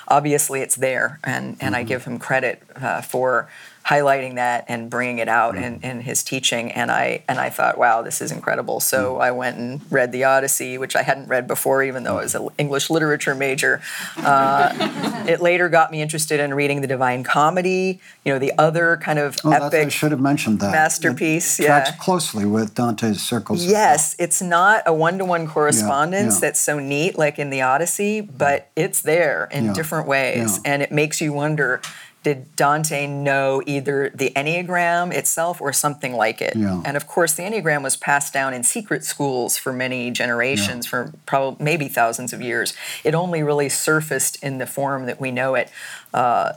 Obviously, 0.08 0.62
it's 0.62 0.76
there, 0.76 1.20
and, 1.24 1.58
and 1.60 1.76
I 1.76 1.82
give 1.82 2.06
him 2.06 2.20
credit 2.20 2.62
uh, 2.76 3.02
for 3.02 3.50
highlighting 3.88 4.36
that 4.36 4.66
and 4.68 4.90
bringing 4.90 5.20
it 5.20 5.28
out 5.28 5.56
in, 5.56 5.76
mm-hmm. 5.76 5.86
in 5.86 6.02
his 6.02 6.24
teaching. 6.24 6.72
And 6.72 6.90
I 6.90 7.24
and 7.28 7.40
I 7.40 7.50
thought, 7.50 7.78
wow, 7.78 8.02
this 8.02 8.20
is 8.22 8.32
incredible. 8.32 8.80
So 8.80 9.14
mm-hmm. 9.14 9.22
I 9.22 9.32
went 9.32 9.58
and 9.58 9.82
read 9.92 10.12
the 10.12 10.24
Odyssey, 10.24 10.78
which 10.78 10.96
I 10.96 11.04
hadn't 11.04 11.28
read 11.28 11.48
before, 11.48 11.84
even 11.84 12.04
though 12.04 12.18
I 12.18 12.24
was 12.24 12.36
an 12.36 12.42
mm-hmm. 12.42 12.56
English 12.58 12.90
literature 12.90 13.36
major. 13.36 13.82
Uh, 14.18 15.26
it 15.28 15.42
later 15.42 15.70
got 15.70 15.92
me 15.92 16.02
interested 16.02 16.40
in 16.40 16.54
reading 16.54 16.82
the 16.82 16.88
Divine 16.88 17.24
Comedy. 17.24 18.00
You 18.24 18.34
know, 18.34 18.40
the 18.40 18.54
other 18.58 18.98
kind 18.98 19.20
of 19.20 19.36
Oh, 19.44 19.50
that's, 19.50 19.76
I 19.76 19.80
epic 19.80 19.92
should 19.92 20.12
have 20.12 20.20
mentioned 20.20 20.60
that. 20.62 20.72
masterpiece, 20.72 21.60
It 21.60 21.66
tracks 21.66 21.92
yeah. 21.92 21.98
closely 21.98 22.46
with 22.46 22.74
Dante's 22.74 23.22
Circles. 23.22 23.66
Yes, 23.66 24.16
it's 24.18 24.42
not 24.42 24.84
a 24.86 24.94
one-to-one 24.94 25.48
correspondence 25.48 26.36
yeah. 26.36 26.40
that's 26.40 26.60
so 26.60 26.80
neat 26.80 27.18
like 27.18 27.38
in 27.38 27.50
the 27.50 27.62
Odyssey, 27.62 28.22
but 28.22 28.70
it's 28.76 29.02
there 29.02 29.48
in 29.52 29.66
Yeah, 29.66 29.74
different 29.74 30.08
ways, 30.08 30.58
yeah. 30.58 30.72
and 30.72 30.82
it 30.82 30.92
makes 30.92 31.22
you 31.22 31.34
wonder. 31.34 31.82
Did 32.26 32.56
Dante 32.56 33.06
know 33.06 33.62
either 33.68 34.10
the 34.10 34.32
Enneagram 34.36 35.14
itself 35.14 35.62
or 35.62 35.72
something 35.72 36.16
like 36.16 36.42
it? 36.42 36.56
Yeah. 36.56 36.82
And 36.84 36.98
of 36.98 37.06
course, 37.06 37.34
the 37.34 37.44
Enneagram 37.44 37.84
was 37.84 37.96
passed 37.96 38.34
down 38.34 38.52
in 38.52 38.64
secret 38.64 39.06
schools 39.06 39.60
for 39.60 39.72
many 39.72 40.10
generations, 40.10 40.88
for 40.88 41.14
probably 41.28 41.64
maybe 41.64 41.88
thousands 41.88 42.34
of 42.34 42.42
years. 42.42 42.74
It 43.04 43.14
only 43.14 43.44
really 43.44 43.70
surfaced 43.70 44.42
in 44.44 44.58
the 44.58 44.66
form 44.66 45.06
that 45.06 45.22
we 45.22 45.30
know 45.30 45.54
it 45.54 45.70
uh, 46.16 46.54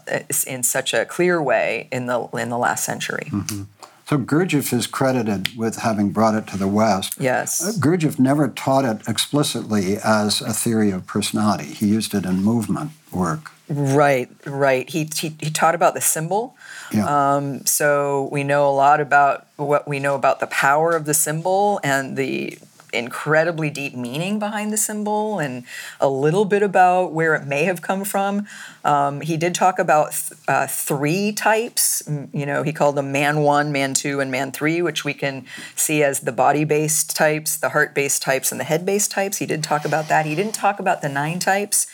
in 0.47 0.63
such 0.63 0.95
a 0.95 1.05
clear 1.05 1.43
way 1.43 1.89
in 1.93 2.07
the 2.07 2.27
in 2.29 2.49
the 2.49 2.57
last 2.57 2.83
century. 2.83 3.31
So 4.07 4.17
Gurdjieff 4.17 4.73
is 4.73 4.87
credited 4.87 5.55
with 5.55 5.77
having 5.81 6.13
brought 6.13 6.35
it 6.35 6.47
to 6.47 6.57
the 6.57 6.67
West. 6.67 7.17
Yes. 7.21 7.63
Uh, 7.63 7.73
Gurdjieff 7.79 8.19
never 8.19 8.49
taught 8.49 8.87
it 8.87 9.07
explicitly 9.07 9.99
as 10.03 10.41
a 10.41 10.55
theory 10.55 10.91
of 10.91 11.07
personality. 11.07 11.75
He 11.75 11.89
used 11.89 12.15
it 12.15 12.25
in 12.25 12.37
movement 12.37 12.93
work. 13.13 13.51
Right, 13.69 14.31
right. 14.47 14.89
He, 14.89 15.09
he, 15.15 15.37
he 15.41 15.51
taught 15.51 15.75
about 15.75 15.95
the 15.95 16.01
symbol. 16.01 16.57
Yeah. 16.93 17.37
Um, 17.37 17.67
so 17.67 18.29
we 18.33 18.45
know 18.45 18.69
a 18.69 18.73
lot 18.73 19.01
about 19.01 19.47
what 19.57 19.87
we 19.87 19.99
know 19.99 20.15
about 20.15 20.41
the 20.41 20.47
power 20.47 20.93
of 20.93 21.05
the 21.05 21.15
symbol 21.15 21.81
and 21.85 22.17
the 22.17 22.59
incredibly 22.93 23.71
deep 23.71 23.95
meaning 23.95 24.39
behind 24.39 24.73
the 24.73 24.77
symbol 24.77 25.39
and 25.39 25.65
a 26.01 26.09
little 26.09 26.45
bit 26.45 26.63
about 26.63 27.13
where 27.13 27.35
it 27.35 27.47
may 27.47 27.65
have 27.65 27.83
come 27.83 28.05
from. 28.05 28.47
Um, 28.85 29.21
he 29.21 29.37
did 29.37 29.55
talk 29.55 29.79
about 29.79 30.13
th- 30.13 30.41
uh, 30.49 30.67
three 30.67 31.33
types. 31.33 32.03
You 32.33 32.47
know, 32.47 32.63
he 32.63 32.73
called 32.73 32.97
them 32.97 33.13
man 33.13 33.41
one, 33.41 33.73
man 33.73 33.95
two, 33.95 34.21
and 34.21 34.31
man 34.31 34.53
three, 34.53 34.81
which 34.81 35.05
we 35.05 35.15
can 35.15 35.45
see 35.75 36.03
as 36.03 36.21
the 36.21 36.33
body 36.33 36.65
based 36.65 37.15
types, 37.15 37.57
the 37.57 37.71
heart 37.71 37.95
based 37.95 38.23
types, 38.23 38.51
and 38.51 38.61
the 38.61 38.65
head 38.65 38.87
based 38.87 39.11
types. 39.11 39.39
He 39.39 39.47
did 39.47 39.63
talk 39.63 39.85
about 39.85 40.09
that. 40.09 40.25
He 40.25 40.35
didn't 40.35 40.55
talk 40.55 40.81
about 40.81 41.03
the 41.03 41.09
nine 41.09 41.39
types. 41.39 41.87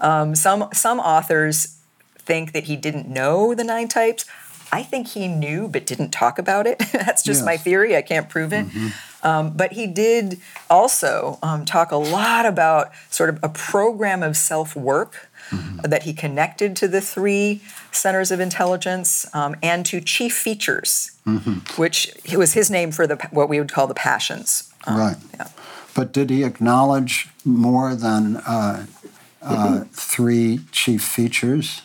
Um, 0.00 0.34
some 0.34 0.68
some 0.72 1.00
authors 1.00 1.78
think 2.18 2.52
that 2.52 2.64
he 2.64 2.76
didn't 2.76 3.08
know 3.08 3.54
the 3.54 3.64
nine 3.64 3.88
types. 3.88 4.24
I 4.70 4.82
think 4.82 5.08
he 5.08 5.28
knew 5.28 5.66
but 5.66 5.86
didn't 5.86 6.10
talk 6.10 6.38
about 6.38 6.66
it. 6.66 6.78
That's 6.92 7.22
just 7.22 7.44
my 7.44 7.56
theory. 7.56 7.96
I 7.96 8.02
can't 8.02 8.28
prove 8.28 8.52
it. 8.52 8.66
Um, 9.22 9.50
but 9.56 9.72
he 9.72 9.86
did 9.86 10.38
also 10.68 11.38
um, 11.42 11.64
talk 11.64 11.90
a 11.90 11.96
lot 11.96 12.46
about 12.46 12.92
sort 13.10 13.30
of 13.30 13.38
a 13.42 13.48
program 13.48 14.22
of 14.22 14.36
self 14.36 14.76
work 14.76 15.28
that 15.82 16.02
he 16.02 16.12
connected 16.12 16.76
to 16.76 16.88
the 16.88 17.00
three 17.00 17.62
centers 17.90 18.30
of 18.30 18.40
intelligence 18.40 19.26
um, 19.34 19.56
and 19.62 19.86
to 19.86 20.00
chief 20.00 20.36
features, 20.36 21.12
which 21.76 22.12
was 22.36 22.52
his 22.52 22.70
name 22.70 22.92
for 22.92 23.06
the 23.06 23.16
what 23.30 23.48
we 23.48 23.58
would 23.58 23.72
call 23.72 23.86
the 23.86 23.94
passions. 23.94 24.70
Um, 24.86 24.98
right. 24.98 25.16
Yeah. 25.34 25.48
But 25.94 26.12
did 26.12 26.30
he 26.30 26.44
acknowledge 26.44 27.28
more 27.44 27.94
than 27.94 28.36
uh, 28.36 28.86
uh, 29.42 29.84
three 29.92 30.60
chief 30.72 31.02
features? 31.02 31.82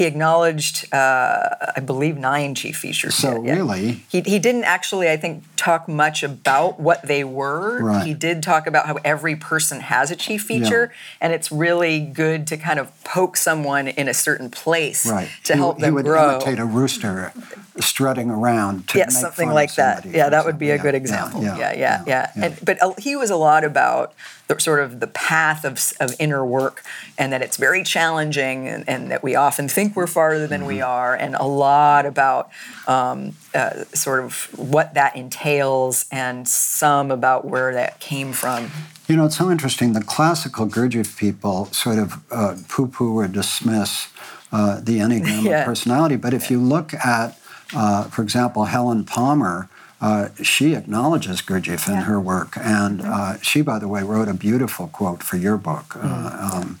He 0.00 0.06
acknowledged, 0.06 0.86
uh, 0.94 1.56
I 1.76 1.80
believe, 1.80 2.16
nine 2.16 2.54
chief 2.54 2.78
features. 2.78 3.14
So 3.14 3.42
Yeah, 3.42 3.48
yeah. 3.48 3.54
really- 3.56 4.02
he, 4.08 4.22
he 4.22 4.38
didn't 4.38 4.64
actually, 4.64 5.10
I 5.10 5.18
think, 5.18 5.44
talk 5.56 5.88
much 5.88 6.22
about 6.22 6.80
what 6.80 7.02
they 7.06 7.22
were. 7.22 7.82
Right. 7.82 8.06
He 8.06 8.14
did 8.14 8.42
talk 8.42 8.66
about 8.66 8.86
how 8.86 8.96
every 9.04 9.36
person 9.36 9.80
has 9.80 10.10
a 10.10 10.16
chief 10.16 10.44
feature, 10.44 10.90
and 11.20 11.34
it's 11.34 11.52
really 11.52 12.00
good 12.00 12.46
to 12.46 12.56
kind 12.56 12.78
of 12.78 12.88
poke 13.04 13.36
someone 13.36 13.88
in 13.88 14.08
a 14.08 14.14
certain 14.14 14.48
place 14.50 15.04
Right. 15.04 15.28
to 15.44 15.52
he, 15.52 15.58
help 15.58 15.76
he 15.76 15.82
them 15.82 15.94
would 15.96 16.06
grow. 16.06 16.36
imitate 16.36 16.58
a 16.58 16.64
rooster 16.64 17.34
strutting 17.78 18.30
around 18.30 18.88
to 18.88 18.98
Yes, 18.98 19.12
make 19.14 19.20
something 19.20 19.48
fun 19.48 19.54
like 19.54 19.70
of 19.70 19.76
that. 19.76 20.04
Yeah, 20.06 20.30
that 20.30 20.46
would 20.46 20.58
be 20.58 20.70
a 20.70 20.78
good 20.78 20.94
Yeah, 20.94 21.00
example. 21.00 21.42
yeah, 21.42 21.58
Yeah, 21.58 21.72
yeah, 21.74 22.02
yeah. 22.06 22.30
yeah. 22.36 22.44
And, 22.46 22.58
but 22.64 22.82
uh, 22.82 22.94
he 22.96 23.16
was 23.16 23.28
a 23.28 23.36
lot 23.36 23.64
about 23.64 24.14
the 24.48 24.58
sort 24.58 24.80
of 24.80 24.98
the 25.00 25.06
path 25.06 25.64
of, 25.64 25.78
of 26.00 26.14
inner 26.18 26.44
work, 26.44 26.82
and 27.18 27.32
that 27.32 27.42
it's 27.42 27.56
very 27.58 27.84
challenging, 27.84 28.66
and, 28.66 28.88
and 28.88 29.10
that 29.10 29.22
we 29.22 29.36
often 29.36 29.68
think 29.68 29.89
we're 29.96 30.06
farther 30.06 30.46
than 30.46 30.64
we 30.66 30.76
Mm-hmm. 30.78 30.90
are, 30.90 31.14
and 31.14 31.34
a 31.34 31.44
lot 31.46 32.06
about 32.06 32.50
um, 32.86 33.32
uh, 33.54 33.84
sort 33.94 34.24
of 34.24 34.48
what 34.56 34.94
that 34.94 35.16
entails, 35.16 36.06
and 36.10 36.46
some 36.48 37.10
about 37.10 37.44
where 37.44 37.72
that 37.74 38.00
came 38.00 38.32
from. 38.32 38.70
You 39.08 39.16
know, 39.16 39.24
it's 39.26 39.36
so 39.36 39.50
interesting. 39.50 39.92
The 39.92 40.02
classical 40.02 40.66
Gurdjieff 40.66 41.16
people 41.18 41.66
sort 41.66 41.98
of 41.98 42.20
uh, 42.30 42.56
poo 42.68 42.86
poo 42.86 43.18
or 43.18 43.26
dismiss 43.28 44.08
uh, 44.52 44.80
the 44.80 44.98
Enneagram 44.98 45.44
Yeah. 45.50 45.60
of 45.60 45.64
personality. 45.66 46.16
But 46.16 46.32
if 46.34 46.50
you 46.50 46.60
look 46.60 46.94
at, 46.94 47.38
uh, 47.74 48.04
for 48.04 48.22
example, 48.22 48.64
Helen 48.66 49.04
Palmer, 49.04 49.68
uh, 50.00 50.28
she 50.42 50.74
acknowledges 50.74 51.42
Gurdjieff 51.42 51.86
in 51.88 51.94
Yeah. 51.94 52.02
her 52.04 52.20
work. 52.20 52.56
And 52.56 53.02
uh, 53.02 53.38
she, 53.42 53.62
by 53.62 53.78
the 53.78 53.88
way, 53.88 54.02
wrote 54.02 54.28
a 54.28 54.34
beautiful 54.34 54.86
quote 54.88 55.22
for 55.22 55.36
your 55.36 55.56
book. 55.56 55.96
Uh, 55.96 56.50
um, 56.54 56.78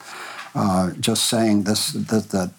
uh, 0.54 0.90
just 0.98 1.26
saying 1.26 1.64
this 1.64 1.92
that 1.92 2.30
that 2.30 2.50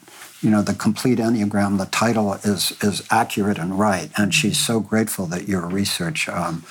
you 0.42 0.50
know 0.50 0.62
the 0.62 0.74
complete 0.74 1.20
enneagram 1.20 1.78
the 1.78 1.86
title 1.86 2.34
is 2.34 2.72
is 2.82 3.04
accurate 3.10 3.58
and 3.58 3.78
right. 3.80 4.10
And 4.18 4.34
she's 4.34 4.60
so 4.60 4.80
grateful 4.80 5.26
that 5.28 5.48
your 5.48 5.68
research 5.68 6.28
um, 6.30 6.64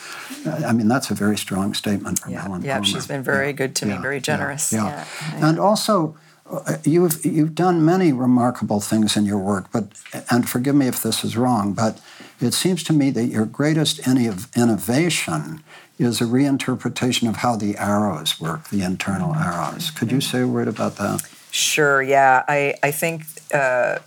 i 0.47 0.73
mean 0.73 0.89
that's 0.89 1.11
a 1.11 1.15
very 1.15 1.37
strong 1.37 1.75
statement 1.75 2.19
from 2.19 2.33
yeah. 2.33 2.43
helen 2.43 2.63
yeah 2.63 2.75
Palmer. 2.75 2.87
she's 2.87 3.07
been 3.07 3.23
very 3.23 3.49
yeah. 3.49 3.53
good 3.53 3.77
to 3.77 3.87
me 3.87 3.93
yeah. 3.93 4.01
very 4.01 4.21
generous. 4.21 4.73
Yeah, 4.73 5.05
and 5.35 5.59
also 5.59 6.17
uh, 6.51 6.77
you've 6.85 7.25
you've 7.25 7.55
done 7.55 7.85
many 7.85 8.13
remarkable 8.13 8.81
things 8.81 9.17
in 9.17 9.25
your 9.25 9.39
work 9.39 9.67
but 9.73 9.85
and 10.31 10.49
forgive 10.49 10.75
me 10.75 10.87
if 10.89 11.03
this 11.03 11.25
is 11.25 11.37
wrong 11.37 11.73
but 11.73 12.01
it 12.41 12.55
seems 12.55 12.83
to 12.85 12.93
me 12.93 13.11
that 13.11 13.27
your 13.27 13.45
greatest 13.45 14.01
innovation 14.07 15.63
is 15.99 16.21
a 16.23 16.25
reinterpretation 16.25 17.29
of 17.29 17.37
how 17.37 17.55
the 17.57 17.77
arrows 17.77 18.41
work 18.41 18.69
the 18.71 18.83
internal 18.83 19.35
arrows. 19.35 19.91
Could 19.91 20.11
you 20.11 20.21
say 20.21 20.41
a 20.41 20.47
word 20.47 20.67
about 20.67 20.97
that? 20.97 21.21
Sure, 21.51 22.01
yeah. 22.03 22.45
I, 22.49 22.75
I 22.83 22.91
think, 22.91 23.25
uh, 23.53 23.99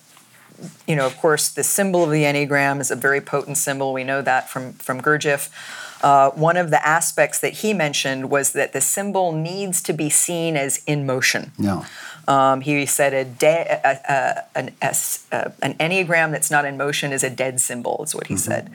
you 0.87 0.95
know, 0.95 1.05
of 1.05 1.17
course, 1.17 1.49
the 1.49 1.63
symbol 1.63 2.03
of 2.03 2.11
the 2.11 2.23
Enneagram 2.23 2.79
is 2.79 2.91
a 2.91 2.95
very 2.95 3.21
potent 3.21 3.57
symbol. 3.57 3.93
We 3.93 4.03
know 4.03 4.21
that 4.21 4.49
from, 4.49 4.73
from 4.73 5.01
Gurdjieff. 5.01 5.49
Uh, 6.01 6.31
one 6.31 6.57
of 6.57 6.69
the 6.69 6.85
aspects 6.85 7.39
that 7.39 7.53
he 7.53 7.73
mentioned 7.73 8.29
was 8.29 8.51
that 8.51 8.73
the 8.73 8.81
symbol 8.81 9.31
needs 9.31 9.81
to 9.83 9.93
be 9.93 10.09
seen 10.09 10.57
as 10.57 10.83
in 10.85 11.05
motion. 11.05 11.53
Yeah. 11.57 11.85
Um, 12.27 12.61
he 12.61 12.85
said 12.85 13.13
a 13.13 13.23
de- 13.23 13.79
a, 13.83 13.99
a, 14.09 14.43
an, 14.55 14.71
an 14.81 15.73
enneagram 15.75 16.31
that's 16.31 16.51
not 16.51 16.65
in 16.65 16.77
motion 16.77 17.11
is 17.13 17.23
a 17.23 17.29
dead 17.29 17.59
symbol, 17.61 18.03
is 18.03 18.13
what 18.13 18.27
he 18.27 18.33
mm-hmm. 18.33 18.51
said. 18.51 18.71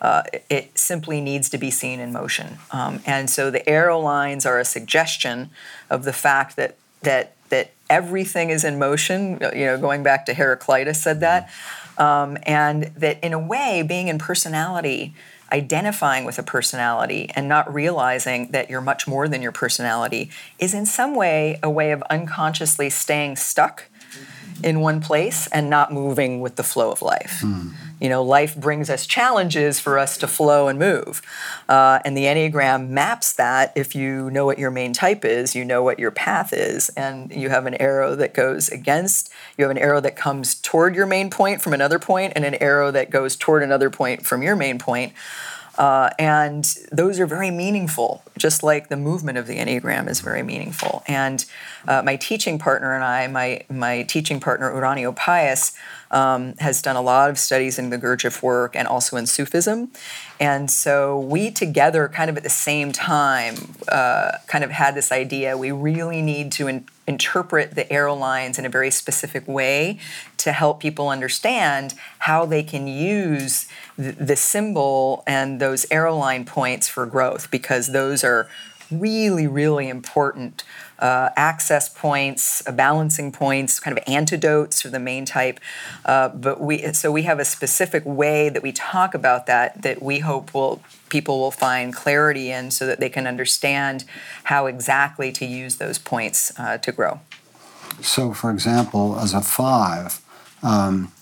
Uh, 0.00 0.22
it 0.48 0.78
simply 0.78 1.20
needs 1.20 1.50
to 1.50 1.58
be 1.58 1.70
seen 1.70 2.00
in 2.00 2.12
motion. 2.12 2.58
Um, 2.70 3.00
and 3.04 3.28
so 3.28 3.50
the 3.50 3.66
arrow 3.68 3.98
lines 3.98 4.46
are 4.46 4.58
a 4.58 4.64
suggestion 4.64 5.50
of 5.90 6.04
the 6.04 6.12
fact 6.14 6.56
that 6.56 6.76
that 7.02 7.34
everything 7.90 8.48
is 8.48 8.64
in 8.64 8.78
motion. 8.78 9.38
You 9.54 9.66
know, 9.66 9.78
going 9.78 10.02
back 10.02 10.24
to 10.26 10.34
Heraclitus 10.34 11.02
said 11.02 11.20
that, 11.20 11.50
um, 11.98 12.38
and 12.44 12.84
that 12.96 13.22
in 13.22 13.34
a 13.34 13.38
way, 13.38 13.82
being 13.86 14.08
in 14.08 14.18
personality, 14.18 15.14
identifying 15.52 16.24
with 16.24 16.38
a 16.38 16.42
personality, 16.42 17.30
and 17.34 17.48
not 17.48 17.72
realizing 17.72 18.52
that 18.52 18.70
you're 18.70 18.80
much 18.80 19.06
more 19.06 19.28
than 19.28 19.42
your 19.42 19.52
personality 19.52 20.30
is 20.58 20.72
in 20.72 20.86
some 20.86 21.14
way 21.14 21.58
a 21.62 21.68
way 21.68 21.90
of 21.90 22.02
unconsciously 22.08 22.88
staying 22.88 23.36
stuck 23.36 23.88
in 24.62 24.80
one 24.80 25.00
place 25.00 25.48
and 25.48 25.68
not 25.68 25.92
moving 25.92 26.40
with 26.40 26.56
the 26.56 26.62
flow 26.62 26.92
of 26.92 27.02
life. 27.02 27.40
Mm. 27.42 27.72
You 28.00 28.08
know, 28.08 28.22
life 28.22 28.56
brings 28.56 28.88
us 28.88 29.06
challenges 29.06 29.78
for 29.78 29.98
us 29.98 30.16
to 30.18 30.26
flow 30.26 30.68
and 30.68 30.78
move. 30.78 31.22
Uh, 31.68 32.00
and 32.04 32.16
the 32.16 32.24
Enneagram 32.24 32.88
maps 32.88 33.32
that. 33.34 33.72
If 33.76 33.94
you 33.94 34.30
know 34.30 34.46
what 34.46 34.58
your 34.58 34.70
main 34.70 34.92
type 34.92 35.24
is, 35.24 35.54
you 35.54 35.64
know 35.64 35.82
what 35.82 35.98
your 35.98 36.10
path 36.10 36.52
is. 36.52 36.88
And 36.90 37.30
you 37.30 37.50
have 37.50 37.66
an 37.66 37.74
arrow 37.74 38.16
that 38.16 38.34
goes 38.34 38.68
against, 38.68 39.30
you 39.56 39.64
have 39.64 39.70
an 39.70 39.78
arrow 39.78 40.00
that 40.00 40.16
comes 40.16 40.54
toward 40.54 40.94
your 40.94 41.06
main 41.06 41.30
point 41.30 41.60
from 41.60 41.72
another 41.72 41.98
point, 41.98 42.32
and 42.34 42.44
an 42.44 42.54
arrow 42.54 42.90
that 42.90 43.10
goes 43.10 43.36
toward 43.36 43.62
another 43.62 43.90
point 43.90 44.24
from 44.24 44.42
your 44.42 44.56
main 44.56 44.78
point. 44.78 45.12
Uh, 45.78 46.10
and 46.18 46.74
those 46.92 47.18
are 47.20 47.26
very 47.26 47.50
meaningful, 47.50 48.22
just 48.36 48.62
like 48.62 48.88
the 48.88 48.96
movement 48.96 49.38
of 49.38 49.46
the 49.46 49.56
Enneagram 49.56 50.08
is 50.08 50.20
very 50.20 50.42
meaningful. 50.42 51.02
And 51.06 51.44
uh, 51.88 52.02
my 52.02 52.16
teaching 52.16 52.58
partner 52.58 52.94
and 52.94 53.04
I, 53.04 53.26
my, 53.28 53.62
my 53.70 54.02
teaching 54.02 54.40
partner, 54.40 54.70
Uranio 54.70 55.14
Paes, 55.16 55.72
um, 56.10 56.54
has 56.58 56.82
done 56.82 56.96
a 56.96 57.00
lot 57.00 57.30
of 57.30 57.38
studies 57.38 57.78
in 57.78 57.90
the 57.90 57.98
Gurdjieff 57.98 58.42
work 58.42 58.74
and 58.74 58.88
also 58.88 59.16
in 59.16 59.26
Sufism. 59.26 59.90
And 60.40 60.70
so 60.70 61.18
we 61.18 61.50
together, 61.50 62.08
kind 62.08 62.28
of 62.28 62.36
at 62.36 62.42
the 62.42 62.50
same 62.50 62.92
time, 62.92 63.74
uh, 63.88 64.32
kind 64.48 64.64
of 64.64 64.70
had 64.70 64.94
this 64.94 65.12
idea 65.12 65.56
we 65.56 65.70
really 65.70 66.20
need 66.20 66.52
to 66.52 66.66
in- 66.66 66.86
interpret 67.10 67.74
the 67.74 67.92
arrow 67.92 68.14
lines 68.14 68.56
in 68.56 68.64
a 68.64 68.68
very 68.68 68.90
specific 68.90 69.46
way 69.48 69.98
to 70.36 70.52
help 70.52 70.78
people 70.78 71.08
understand 71.08 71.92
how 72.20 72.46
they 72.46 72.62
can 72.62 72.86
use 72.86 73.66
th- 73.96 74.14
the 74.14 74.36
symbol 74.36 75.24
and 75.26 75.60
those 75.60 75.84
arrow 75.90 76.16
line 76.16 76.44
points 76.44 76.88
for 76.88 77.04
growth 77.06 77.50
because 77.50 77.88
those 77.88 78.22
are 78.22 78.48
really, 78.92 79.48
really 79.48 79.88
important 79.88 80.62
uh, 81.00 81.30
access 81.36 81.88
points, 81.88 82.66
uh, 82.66 82.72
balancing 82.72 83.32
points, 83.32 83.80
kind 83.80 83.96
of 83.96 84.04
antidotes 84.06 84.82
for 84.82 84.88
the 84.88 84.98
main 84.98 85.24
type. 85.24 85.60
Uh, 86.04 86.28
but 86.28 86.60
we 86.60 86.92
so 86.92 87.10
we 87.10 87.22
have 87.22 87.38
a 87.38 87.44
specific 87.44 88.02
way 88.04 88.48
that 88.48 88.62
we 88.62 88.72
talk 88.72 89.14
about 89.14 89.46
that 89.46 89.82
that 89.82 90.02
we 90.02 90.20
hope 90.20 90.54
will 90.54 90.82
people 91.08 91.40
will 91.40 91.50
find 91.50 91.94
clarity 91.94 92.50
in, 92.50 92.70
so 92.70 92.86
that 92.86 93.00
they 93.00 93.08
can 93.08 93.26
understand 93.26 94.04
how 94.44 94.66
exactly 94.66 95.32
to 95.32 95.44
use 95.44 95.76
those 95.76 95.98
points 95.98 96.52
uh, 96.58 96.78
to 96.78 96.92
grow. 96.92 97.20
So, 98.00 98.32
for 98.32 98.50
example, 98.50 99.18
as 99.18 99.34
a 99.34 99.40
five. 99.40 100.20
Um, 100.62 101.12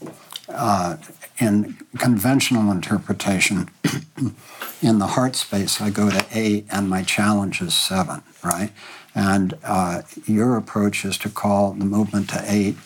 uh, 0.49 0.97
in 1.39 1.77
conventional 1.99 2.71
interpretation, 2.73 3.71
in 4.83 4.99
the 4.99 5.09
heart 5.09 5.37
space, 5.37 5.81
I 5.81 5.91
go 5.91 6.11
to 6.11 6.27
eight 6.33 6.67
and 6.71 6.89
my 6.89 7.03
challenge 7.03 7.61
is 7.61 7.75
seven, 7.75 8.23
right? 8.43 8.71
And 9.19 9.55
uh, 9.65 10.03
your 10.27 10.57
approach 10.57 11.05
is 11.05 11.19
to 11.19 11.29
call 11.29 11.73
the 11.73 11.85
movement 11.85 12.31
to 12.31 12.45
eight 12.47 12.77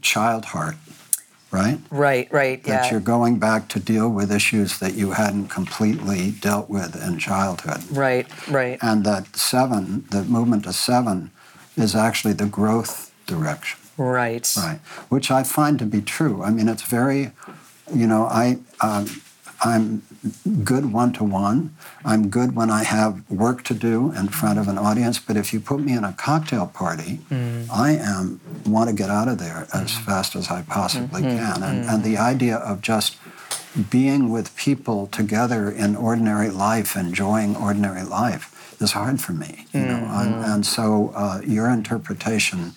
child 0.00 0.46
heart, 0.46 0.76
right? 1.50 1.78
Right, 1.90 2.32
right, 2.32 2.62
that 2.64 2.84
yeah. 2.86 2.90
you're 2.90 3.00
going 3.00 3.38
back 3.38 3.68
to 3.68 3.78
deal 3.80 4.08
with 4.08 4.32
issues 4.32 4.78
that 4.78 4.94
you 4.94 5.10
hadn't 5.10 5.48
completely 5.48 6.30
dealt 6.30 6.70
with 6.70 6.96
in 7.06 7.18
childhood. 7.18 7.84
Right, 7.90 8.26
right. 8.48 8.78
And 8.80 9.04
that 9.04 9.36
seven, 9.36 10.06
the 10.10 10.24
movement 10.24 10.64
to 10.64 10.72
seven, 10.72 11.30
is 11.76 11.94
actually 11.94 12.32
the 12.32 12.46
growth 12.46 13.12
direction. 13.26 13.78
Right. 13.98 14.50
Right. 14.56 14.80
Which 15.10 15.30
I 15.30 15.42
find 15.42 15.78
to 15.80 15.86
be 15.86 16.00
true. 16.00 16.42
I 16.42 16.50
mean, 16.50 16.68
it's 16.68 16.82
very, 16.82 17.32
you 17.94 18.06
know, 18.06 18.24
I 18.24 18.58
um, 18.80 19.06
I'm 19.62 20.02
good 20.62 20.92
one 20.92 21.12
to 21.14 21.24
one. 21.24 21.74
I'm 22.04 22.28
good 22.28 22.54
when 22.56 22.70
I 22.70 22.84
have 22.84 23.28
work 23.30 23.62
to 23.64 23.74
do 23.74 24.12
in 24.12 24.28
front 24.28 24.58
of 24.58 24.68
an 24.68 24.78
audience. 24.78 25.18
But 25.18 25.36
if 25.36 25.52
you 25.52 25.60
put 25.60 25.80
me 25.80 25.92
in 25.92 26.04
a 26.04 26.12
cocktail 26.12 26.66
party, 26.66 27.20
mm. 27.30 27.68
I 27.70 27.92
am 27.92 28.40
want 28.66 28.90
to 28.90 28.96
get 28.96 29.10
out 29.10 29.28
of 29.28 29.38
there 29.38 29.66
as 29.72 29.92
mm. 29.92 30.04
fast 30.04 30.34
as 30.36 30.50
I 30.50 30.62
possibly 30.62 31.22
mm-hmm. 31.22 31.38
can. 31.38 31.62
And, 31.62 31.84
and 31.84 32.04
the 32.04 32.16
idea 32.18 32.56
of 32.56 32.80
just 32.80 33.16
being 33.90 34.30
with 34.30 34.54
people 34.56 35.08
together 35.08 35.70
in 35.70 35.96
ordinary 35.96 36.50
life, 36.50 36.96
enjoying 36.96 37.56
ordinary 37.56 38.04
life, 38.04 38.50
is 38.80 38.92
hard 38.92 39.20
for 39.20 39.32
me. 39.32 39.66
You 39.72 39.80
know, 39.80 39.94
mm-hmm. 39.94 40.20
and, 40.20 40.44
and, 40.44 40.66
so 40.66 41.12
uh, 41.14 41.40
your 41.44 41.68
interpretation 41.70 42.72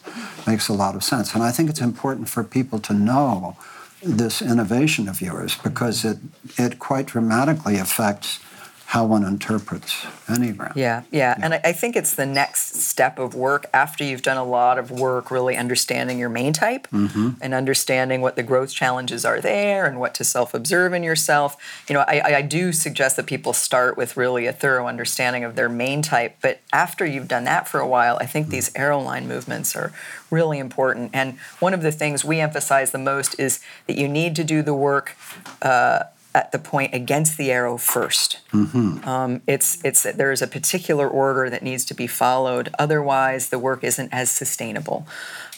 makes 0.45 0.67
a 0.67 0.73
lot 0.73 0.95
of 0.95 1.03
sense. 1.03 1.33
And 1.33 1.43
I 1.43 1.51
think 1.51 1.69
it's 1.69 1.81
important 1.81 2.29
for 2.29 2.43
people 2.43 2.79
to 2.79 2.93
know 2.93 3.57
this 4.03 4.41
innovation 4.41 5.07
of 5.09 5.21
yours 5.21 5.57
because 5.63 6.05
it, 6.05 6.17
it 6.57 6.79
quite 6.79 7.07
dramatically 7.07 7.77
affects 7.77 8.39
how 8.87 9.03
one 9.03 9.25
interprets 9.25 10.05
Enneagram. 10.27 10.73
Yeah, 10.73 11.03
yeah. 11.11 11.35
yeah. 11.37 11.43
And 11.43 11.53
I, 11.55 11.73
think 11.73 11.97
it's 11.97 12.15
the 12.15 12.25
next 12.25 12.75
step 12.75 13.19
of 13.19 13.35
work 13.35 13.65
after 13.73 14.05
you've 14.05 14.21
done 14.21 14.37
a 14.37 14.45
lot 14.45 14.79
of 14.79 14.89
work 14.89 15.29
really 15.29 15.57
understanding 15.57 16.17
your 16.17 16.29
main 16.29 16.53
type 16.53 16.87
mm-hmm. 16.87 17.31
and 17.41 17.53
understanding 17.53 18.21
what 18.21 18.37
the 18.37 18.43
growth 18.43 18.71
challenges 18.71 19.25
are 19.25 19.41
there 19.41 19.85
and 19.85 19.99
what 19.99 20.13
to 20.15 20.23
self 20.23 20.53
observe 20.53 20.93
in 20.93 21.03
yourself. 21.03 21.57
You 21.89 21.95
know, 21.95 22.05
I, 22.07 22.37
I 22.37 22.41
do 22.41 22.71
suggest 22.71 23.17
that 23.17 23.25
people 23.25 23.51
start 23.51 23.97
with 23.97 24.15
really 24.15 24.45
a 24.45 24.53
thorough 24.53 24.87
understanding 24.87 25.43
of 25.43 25.55
their 25.55 25.67
main 25.67 26.01
type. 26.01 26.37
But 26.41 26.61
after 26.71 27.05
you've 27.05 27.27
done 27.27 27.43
that 27.43 27.67
for 27.67 27.81
a 27.81 27.87
while, 27.87 28.17
I 28.21 28.25
think 28.25 28.45
mm-hmm. 28.45 28.51
these 28.51 28.71
arrow 28.73 29.01
line 29.01 29.27
movements 29.27 29.75
are 29.75 29.91
really 30.31 30.59
important. 30.59 31.11
And 31.13 31.37
one 31.59 31.73
of 31.73 31.81
the 31.81 31.91
things 31.91 32.23
we 32.23 32.39
emphasize 32.39 32.91
the 32.91 32.99
most 32.99 33.37
is 33.37 33.59
that 33.87 33.97
you 33.97 34.07
need 34.07 34.33
to 34.37 34.45
do 34.45 34.61
the 34.61 34.73
work. 34.73 35.17
Uh, 35.61 36.03
at 36.37 36.51
the 36.51 36.59
point 36.59 36.93
against 36.93 37.35
the 37.37 37.51
arrow 37.51 37.77
1st 37.77 38.37
mm-hmm. 38.51 39.09
um, 39.09 39.41
it's 39.47 39.83
it's 39.83 40.03
there 40.03 40.31
is 40.31 40.41
a 40.43 40.47
particular 40.47 41.09
order 41.09 41.49
that 41.49 41.63
needs 41.63 41.83
to 41.85 41.93
be 41.93 42.07
followed. 42.07 42.69
Otherwise, 42.77 43.49
the 43.49 43.59
work 43.59 43.83
isn't 43.83 44.09
as 44.13 44.29
sustainable. 44.29 45.07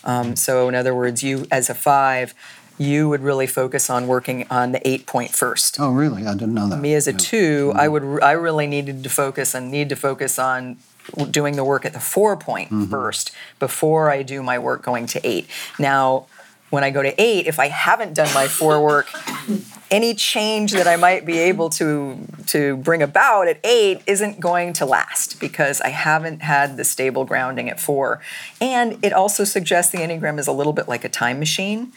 Um, 0.03 0.35
so, 0.35 0.69
in 0.69 0.75
other 0.75 0.95
words, 0.95 1.21
you 1.21 1.45
as 1.51 1.69
a 1.69 1.75
five, 1.75 2.33
you 2.77 3.09
would 3.09 3.21
really 3.21 3.47
focus 3.47 3.89
on 3.89 4.07
working 4.07 4.47
on 4.49 4.71
the 4.71 4.87
eight 4.87 5.05
point 5.05 5.31
first. 5.31 5.79
Oh, 5.79 5.91
really? 5.91 6.25
I 6.25 6.33
didn't 6.33 6.53
know 6.53 6.69
that. 6.69 6.79
Me 6.79 6.93
as 6.93 7.07
a 7.07 7.11
yeah. 7.11 7.17
2 7.17 7.67
mm-hmm. 7.69 7.77
I 7.77 7.87
would 7.87 8.23
I 8.23 8.31
really 8.31 8.67
needed 8.67 9.03
to 9.03 9.09
focus 9.09 9.53
and 9.53 9.69
need 9.69 9.89
to 9.89 9.95
focus 9.95 10.39
on 10.39 10.77
doing 11.31 11.55
the 11.55 11.63
work 11.63 11.85
at 11.85 11.93
the 11.93 11.99
four 11.99 12.37
point 12.37 12.69
mm-hmm. 12.69 12.85
first 12.85 13.31
before 13.59 14.09
I 14.09 14.23
do 14.23 14.41
my 14.41 14.57
work 14.57 14.81
going 14.83 15.07
to 15.07 15.27
eight. 15.27 15.47
Now, 15.77 16.27
when 16.69 16.83
I 16.83 16.91
go 16.91 17.01
to 17.01 17.13
eight, 17.21 17.47
if 17.47 17.59
I 17.59 17.67
haven't 17.67 18.13
done 18.13 18.31
my 18.33 18.47
four 18.47 18.83
work, 18.83 19.07
any 19.91 20.13
change 20.13 20.71
that 20.73 20.87
I 20.87 20.95
might 20.95 21.25
be 21.25 21.37
able 21.39 21.69
to 21.71 22.17
to 22.47 22.77
bring 22.77 23.01
about 23.01 23.47
at 23.47 23.59
eight 23.63 24.01
isn't 24.05 24.39
going 24.39 24.73
to 24.73 24.85
last 24.85 25.39
because 25.39 25.81
I 25.81 25.89
haven't 25.89 26.41
had 26.41 26.77
the 26.77 26.83
stable 26.83 27.25
grounding 27.25 27.69
at 27.69 27.79
four. 27.79 28.21
And 28.61 29.03
it 29.03 29.13
also 29.13 29.43
suggests 29.43 29.91
the 29.91 29.99
Enneagram 29.99 30.39
is 30.39 30.47
a 30.47 30.51
little 30.51 30.73
bit 30.73 30.87
like 30.87 31.03
a 31.03 31.09
time 31.09 31.39
machine. 31.39 31.91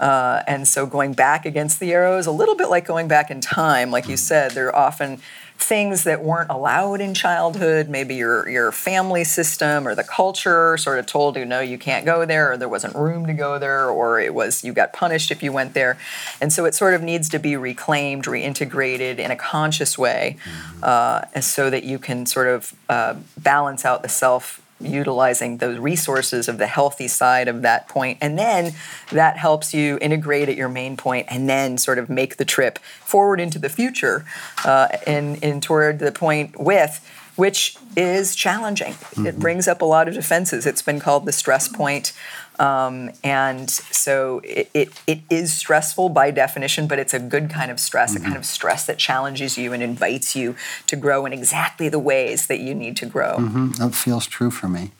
Uh, 0.00 0.42
and 0.46 0.68
so 0.68 0.86
going 0.86 1.12
back 1.12 1.44
against 1.44 1.80
the 1.80 1.92
arrows, 1.92 2.26
a 2.26 2.30
little 2.30 2.54
bit 2.54 2.68
like 2.68 2.86
going 2.86 3.08
back 3.08 3.30
in 3.30 3.40
time, 3.40 3.90
like 3.90 4.08
you 4.08 4.16
said, 4.16 4.52
they're 4.52 4.74
often 4.74 5.20
things 5.58 6.04
that 6.04 6.22
weren't 6.22 6.50
allowed 6.50 7.00
in 7.00 7.14
childhood. 7.14 7.88
Maybe 7.88 8.14
your 8.14 8.48
your 8.48 8.70
family 8.72 9.24
system 9.24 9.86
or 9.86 9.94
the 9.94 10.04
culture 10.04 10.76
sort 10.76 10.98
of 10.98 11.06
told 11.06 11.36
you 11.36 11.44
no, 11.44 11.60
you 11.60 11.78
can't 11.78 12.06
go 12.06 12.24
there, 12.24 12.52
or 12.52 12.56
there 12.56 12.68
wasn't 12.68 12.94
room 12.94 13.26
to 13.26 13.34
go 13.34 13.58
there, 13.58 13.90
or 13.90 14.20
it 14.20 14.34
was 14.34 14.62
you 14.62 14.72
got 14.72 14.92
punished 14.92 15.30
if 15.30 15.42
you 15.42 15.52
went 15.52 15.74
there, 15.74 15.98
and 16.40 16.52
so 16.52 16.64
it 16.64 16.74
sort 16.74 16.94
of 16.94 17.02
needs 17.02 17.28
to 17.30 17.38
be 17.38 17.56
reclaimed, 17.56 18.24
reintegrated 18.24 19.18
in 19.18 19.30
a 19.30 19.36
conscious 19.36 19.98
way, 19.98 20.36
uh, 20.82 21.22
so 21.40 21.70
that 21.70 21.84
you 21.84 21.98
can 21.98 22.24
sort 22.24 22.46
of 22.46 22.74
uh, 22.88 23.14
balance 23.36 23.84
out 23.84 24.02
the 24.02 24.08
self 24.08 24.62
utilizing 24.80 25.58
those 25.58 25.78
resources 25.78 26.48
of 26.48 26.58
the 26.58 26.66
healthy 26.66 27.08
side 27.08 27.48
of 27.48 27.62
that 27.62 27.88
point. 27.88 28.18
And 28.20 28.38
then 28.38 28.72
that 29.10 29.36
helps 29.36 29.74
you 29.74 29.98
integrate 30.00 30.48
at 30.48 30.56
your 30.56 30.68
main 30.68 30.96
point 30.96 31.26
and 31.30 31.48
then 31.48 31.78
sort 31.78 31.98
of 31.98 32.08
make 32.08 32.36
the 32.36 32.44
trip 32.44 32.78
forward 32.78 33.40
into 33.40 33.58
the 33.58 33.68
future 33.68 34.24
uh, 34.64 34.88
and, 35.06 35.42
and 35.42 35.62
toward 35.62 35.98
the 35.98 36.12
point 36.12 36.58
with 36.58 37.04
which 37.38 37.76
is 37.96 38.34
challenging 38.34 38.92
mm-hmm. 38.92 39.26
it 39.26 39.38
brings 39.38 39.66
up 39.66 39.80
a 39.80 39.84
lot 39.84 40.08
of 40.08 40.14
defenses 40.14 40.66
it's 40.66 40.82
been 40.82 41.00
called 41.00 41.24
the 41.24 41.32
stress 41.32 41.68
point 41.68 42.12
um, 42.58 43.10
and 43.22 43.70
so 43.70 44.40
it, 44.42 44.68
it, 44.74 44.88
it 45.06 45.20
is 45.30 45.52
stressful 45.52 46.08
by 46.08 46.30
definition, 46.30 46.88
but 46.88 46.98
it's 46.98 47.14
a 47.14 47.20
good 47.20 47.50
kind 47.50 47.70
of 47.70 47.78
stress, 47.78 48.14
mm-hmm. 48.14 48.24
a 48.24 48.26
kind 48.26 48.36
of 48.36 48.44
stress 48.44 48.86
that 48.86 48.98
challenges 48.98 49.56
you 49.56 49.72
and 49.72 49.82
invites 49.82 50.34
you 50.34 50.56
to 50.88 50.96
grow 50.96 51.24
in 51.24 51.32
exactly 51.32 51.88
the 51.88 51.98
ways 51.98 52.48
that 52.48 52.58
you 52.58 52.74
need 52.74 52.96
to 52.96 53.06
grow. 53.06 53.36
Mm-hmm. 53.36 53.70
That 53.82 53.94
feels 53.94 54.26
true 54.26 54.50
for 54.50 54.68
me. 54.68 54.90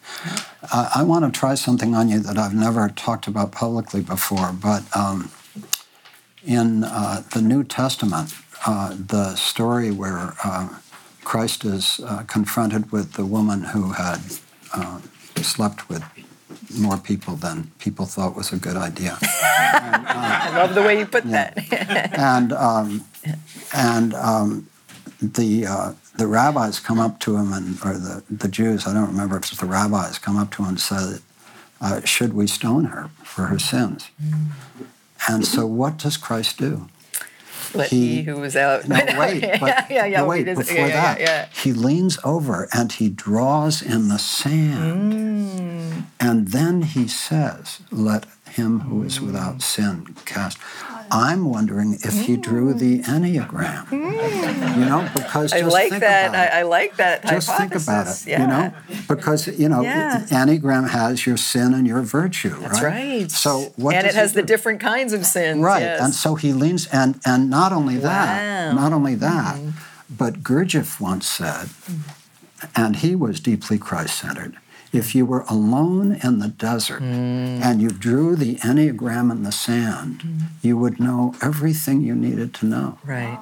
Uh, 0.72 0.90
I 0.94 1.02
want 1.02 1.24
to 1.24 1.36
try 1.36 1.54
something 1.56 1.94
on 1.94 2.08
you 2.08 2.20
that 2.20 2.38
I've 2.38 2.54
never 2.54 2.88
talked 2.88 3.26
about 3.26 3.50
publicly 3.50 4.02
before, 4.02 4.52
but 4.52 4.84
um, 4.96 5.30
in 6.44 6.84
uh, 6.84 7.22
the 7.32 7.42
New 7.42 7.64
Testament, 7.64 8.34
uh, 8.66 8.94
the 8.94 9.34
story 9.34 9.90
where 9.90 10.34
uh, 10.44 10.68
Christ 11.28 11.66
is 11.66 12.00
uh, 12.06 12.22
confronted 12.22 12.90
with 12.90 13.12
the 13.12 13.26
woman 13.26 13.62
who 13.62 13.92
had 13.92 14.18
uh, 14.72 14.98
slept 15.42 15.86
with 15.90 16.02
more 16.74 16.96
people 16.96 17.36
than 17.36 17.70
people 17.78 18.06
thought 18.06 18.34
was 18.34 18.50
a 18.50 18.56
good 18.56 18.78
idea. 18.78 19.18
and, 19.20 20.06
uh, 20.06 20.38
I 20.46 20.56
love 20.56 20.74
the 20.74 20.80
way 20.80 20.98
you 20.98 21.04
put 21.04 21.26
yeah. 21.26 21.52
that. 21.52 22.18
and 22.18 22.54
um, 22.54 23.04
and 23.74 24.14
um, 24.14 24.70
the 25.20 25.66
uh, 25.66 25.92
the 26.16 26.26
rabbis 26.26 26.80
come 26.80 26.98
up 26.98 27.20
to 27.20 27.36
him 27.36 27.52
and 27.52 27.76
or 27.84 27.92
the, 27.92 28.22
the 28.30 28.48
Jews 28.48 28.86
I 28.86 28.94
don't 28.94 29.08
remember 29.08 29.36
if 29.36 29.52
it's 29.52 29.60
the 29.60 29.66
rabbis 29.66 30.18
come 30.18 30.38
up 30.38 30.50
to 30.52 30.62
him 30.62 30.70
and 30.70 30.80
said, 30.80 31.20
uh, 31.82 32.00
"Should 32.06 32.32
we 32.32 32.46
stone 32.46 32.86
her 32.86 33.10
for 33.22 33.42
her 33.52 33.58
sins?" 33.58 34.08
Mm. 34.18 34.46
And 35.28 35.46
so, 35.46 35.66
what 35.66 35.98
does 35.98 36.16
Christ 36.16 36.56
do? 36.56 36.88
Let 37.74 37.90
he, 37.90 38.16
he 38.16 38.22
who 38.22 38.36
was 38.40 38.56
out. 38.56 38.88
No, 38.88 38.96
wait, 39.18 39.40
but, 39.60 39.68
yeah, 39.68 39.86
yeah, 39.90 40.06
yeah, 40.06 40.22
wait. 40.24 40.44
Before 40.44 40.76
yeah, 40.76 40.88
that, 40.88 41.20
yeah, 41.20 41.48
he 41.52 41.72
leans 41.72 42.18
over 42.24 42.68
and 42.72 42.92
he 42.92 43.08
draws 43.08 43.82
in 43.82 44.08
the 44.08 44.18
sand, 44.18 45.12
mm. 45.12 46.02
and 46.18 46.48
then 46.48 46.82
he 46.82 47.08
says, 47.08 47.80
"Let 47.90 48.26
him 48.48 48.80
who 48.80 49.02
is 49.02 49.20
without 49.20 49.62
sin 49.62 50.16
cast." 50.24 50.58
I'm 51.10 51.48
wondering 51.48 51.94
if 52.02 52.26
he 52.26 52.36
drew 52.36 52.74
the 52.74 53.00
enneagram. 53.00 53.86
Mm. 53.86 54.76
You 54.78 54.84
know, 54.84 55.08
because 55.14 55.52
I 55.52 55.60
like 55.60 55.90
that. 55.90 56.34
I, 56.34 56.60
I, 56.60 56.62
like 56.62 56.96
that. 56.96 57.24
Just 57.24 57.48
hypothesis. 57.48 57.86
think 57.86 57.88
about 57.88 58.06
it. 58.06 58.30
Yeah. 58.30 58.40
You 58.42 58.46
know, 58.46 59.04
because 59.08 59.46
you 59.58 59.68
know, 59.68 59.82
yeah. 59.82 60.26
enneagram 60.28 60.88
has 60.88 61.26
your 61.26 61.36
sin 61.36 61.74
and 61.74 61.86
your 61.86 62.02
virtue. 62.02 62.58
That's 62.60 62.82
right. 62.82 63.20
right. 63.20 63.30
So 63.30 63.72
what? 63.76 63.94
And 63.94 64.06
it 64.06 64.14
has 64.14 64.34
the 64.34 64.42
different 64.42 64.80
kinds 64.80 65.12
of 65.12 65.24
sins. 65.24 65.60
Right. 65.60 65.80
Yes. 65.80 66.00
And 66.00 66.14
so 66.14 66.34
he 66.34 66.52
leans, 66.52 66.86
and 66.88 67.20
and 67.24 67.48
not 67.48 67.72
only 67.72 67.96
that, 67.98 68.72
wow. 68.72 68.82
not 68.82 68.92
only 68.92 69.14
that, 69.16 69.56
mm-hmm. 69.56 69.70
but 70.14 70.42
Gurdjieff 70.42 71.00
once 71.00 71.26
said, 71.26 71.70
and 72.76 72.96
he 72.96 73.14
was 73.14 73.40
deeply 73.40 73.78
Christ-centered 73.78 74.56
if 74.92 75.14
you 75.14 75.26
were 75.26 75.44
alone 75.48 76.18
in 76.22 76.38
the 76.38 76.48
desert 76.48 77.02
mm. 77.02 77.62
and 77.62 77.82
you 77.82 77.90
drew 77.90 78.36
the 78.36 78.56
Enneagram 78.56 79.30
in 79.30 79.42
the 79.42 79.52
sand, 79.52 80.20
mm. 80.20 80.40
you 80.62 80.76
would 80.78 80.98
know 80.98 81.34
everything 81.42 82.00
you 82.00 82.14
needed 82.14 82.54
to 82.54 82.66
know. 82.66 82.98
Right. 83.04 83.38